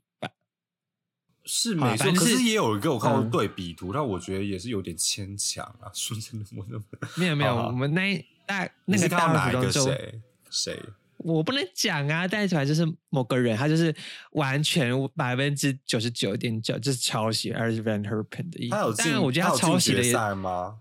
[1.45, 5.91] 是没错，可是是也有一个我看过嗯对比图，但我觉得也是有点牵强啊。
[5.95, 6.85] 说真的，我那么
[7.17, 10.21] 没有没有，我们那一大那个大服装周，谁
[10.51, 10.79] 谁？
[11.19, 13.95] 我不能讲啊，但是反正就是某个人，他就是
[14.33, 18.75] 完全百分之九十九点九就是抄袭 Iris Van Herpen 的衣服。
[18.75, 20.79] 他有进，当然，我觉得他抄袭的也，赛吗？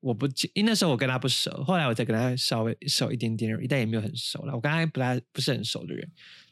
[0.00, 4.54] 我不记，因为那时候我跟他不熟，后来我才跟他稍微熟一点点而已，但也没有很熟了。
[4.54, 6.08] 我跟他不太不是很熟的人，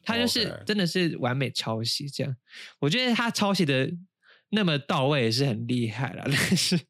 [0.07, 2.35] 他就是真的是完美抄袭这样。
[2.79, 3.93] 我觉得他抄袭的
[4.49, 6.81] 那么到位也是很厉害了， 但是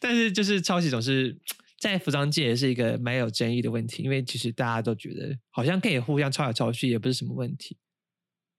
[0.00, 1.38] 但是就是抄袭总是
[1.78, 7.78] 在服装界也是一个蛮有争议的问题，因为其实大家都觉得好像可以互相抄来抄去，也不是什么问题。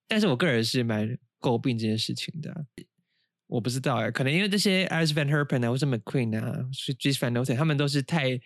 [0.07, 2.57] 但是我个人是蛮诟病这件事情的啊、
[3.47, 8.39] 我不知道哎，可能因为这些 Iris Van Herpen 啊，或者 McQueen 啊，是 Dries Van Noten，他们都是太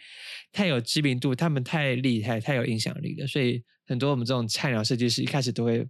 [0.52, 5.88] 太有知名度，他们太厉害，太有影响力了，所以很多我们这种菜鸟设计师一开始都会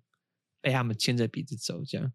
[0.61, 2.11] 被他们牵着鼻子走，这样。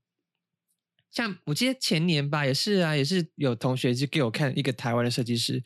[1.11, 5.63] 像我记得前年吧，也是啊，也是有同学就给我看一个台湾的设计师，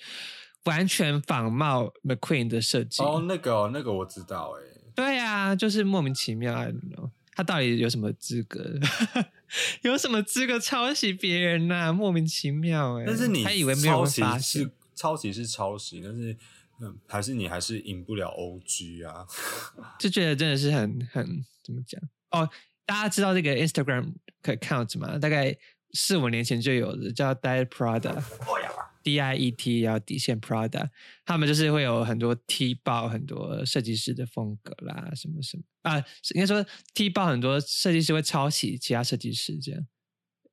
[0.64, 3.02] 完全仿冒 McQueen 的设计。
[3.02, 4.62] 哦，那个哦那个我知道哎、
[4.94, 8.78] 对啊，就是莫名其妙，I don't know，他到底有什么资格？
[9.82, 16.36] 有什么资格抄袭别人呐、莫名其妙哎、但是你他以为没有人会抄袭发现是，抄袭是抄袭，但是
[16.83, 19.24] 嗯，还是你还是赢不了 OG 啊。
[19.99, 22.01] 就觉得真的是很很怎么讲
[22.33, 22.49] 哦？
[22.85, 25.16] 大家知道这个 Instagram account 吗？
[25.18, 25.57] 大概
[25.93, 28.22] 四五年前就有的，叫 Diet Prada。
[29.05, 30.89] D I E T，然后底线 Prada，
[31.24, 35.99] 他们就是会有很多 T 爆很多设计师的风格啦，什么什么啊，
[36.37, 36.64] 应该说
[36.95, 39.85] T 爆很多设计师会抄袭其他设计师这样，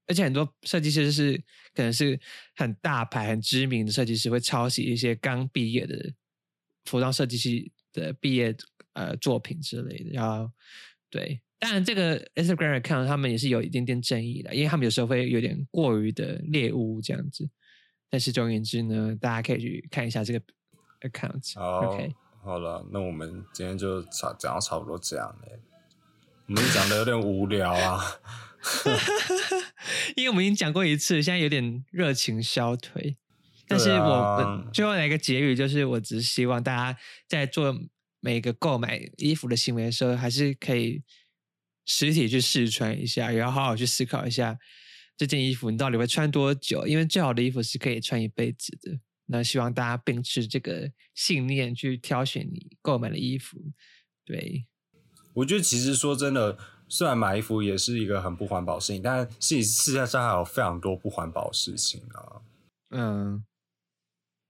[0.09, 1.37] 而且很多设计师是
[1.73, 2.19] 可能是
[2.57, 6.11] 很大牌、很知名的设计师会抄袭一些刚毕业的
[6.85, 8.53] 服装设计系的毕业
[8.93, 10.51] 呃作品之类的，然后
[11.09, 11.39] 对。
[11.59, 17.49] 当然，这个 Instagram account 他们也是有一点点争议的，因为他们有时候会有点过于的猎物这样子。
[18.09, 20.41] 但是总而言之呢，大家可以去看一下这个
[21.01, 21.53] account。
[21.55, 25.59] 好 OK，好了，那我们今天就差讲到差不多这样了。
[26.47, 28.01] 我们讲的有点无聊啊。
[30.15, 33.17] 因为我们已经讲过一次，现在有点热情消退。
[33.67, 37.73] 但是我、啊最后来一个结语，就是我只是希望大家在做
[38.19, 41.03] 每个购买衣服的行为的时候，还是可以
[41.85, 44.57] 实体去试穿一下，也要好好去思考一下
[45.15, 48.99] 这件衣服你到底会穿多久，因为最好的衣服是可以穿一辈子的。
[49.27, 53.59] 那希望大家秉持这个信念去挑选你购买的衣服。
[54.25, 54.65] 对，
[55.33, 56.57] 我觉得其实说真的，
[56.89, 62.41] 虽然买衣服也是一个很不环保的事情，但是世界上还有非常多不环保的事情啊。
[62.89, 63.43] 嗯，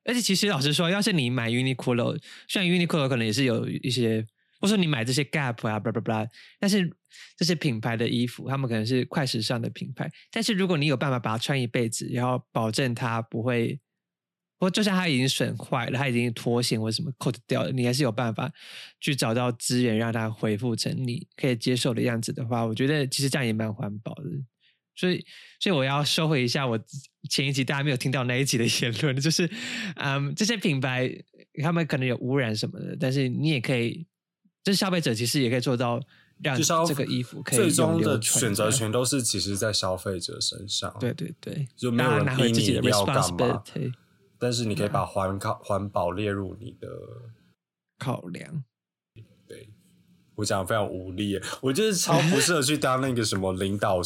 [0.05, 2.17] 而且其实老实说，要是你买 Uniqlo，
[2.47, 4.25] 虽然 Uniqlo 可能也是有一些，
[4.61, 6.27] 或者说你买这些 Gap 啊，blah blah blah，
[6.57, 6.89] 但是
[7.35, 13.79] 这些品牌的衣服，他们可能是快时尚的品牌，但是如果你有办法把它穿一辈子，然后保证它不会，
[14.59, 18.51] 或就算它已经损坏了，它已经脱线或什么 coat 掉了，你还是有办法
[18.99, 24.23] 去找到资源让它恢复成你可以接受的样子的话，我觉得其实这样也蛮环保的。
[24.95, 25.25] 所以，
[25.61, 26.77] 所以我要收回一下我
[27.29, 29.49] 前一集大家没有听到那一集的言论，就是，
[29.95, 31.09] 嗯，这些品牌
[31.63, 34.05] 他们可能有污染什么的，但是你也可以，
[34.61, 36.01] 就是消费者其实也可以做到
[36.43, 40.93] 让这个衣服可以最终的传选择权都是其实在消费者身上。
[40.99, 43.93] 对对对，就没有人回逼自己的你一定要干嘛 responsibility
[44.39, 46.87] 但是你可以把环考环保列入你的。
[47.99, 48.63] 考量。
[49.47, 49.69] 对，
[50.35, 54.01] 我讲得非常无力，我就是超不适合去当那个什么领导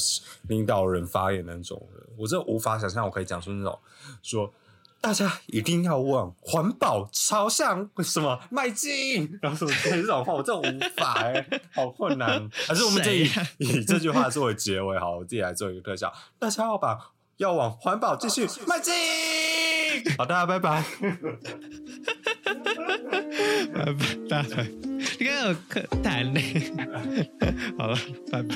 [0.47, 3.79] 领导人发言那种人，我真的无法想象我可以讲出那种
[4.21, 4.53] 说。
[5.01, 12.49] 大家一定要往环保朝向什么迈进，然后什么这种话，我真的无法哎，好困难。
[12.53, 16.09] 还是我们就以、以这句话作为结尾，好，我自己来做一个特效。
[16.39, 18.93] 大家要把要往环保继续迈进。
[20.17, 20.83] 好，的拜拜。
[23.73, 23.93] 拜拜，
[24.29, 24.67] 大家拜。
[25.19, 26.39] 你看我可谈呢。
[27.77, 27.97] 好了，
[28.31, 28.55] 拜拜。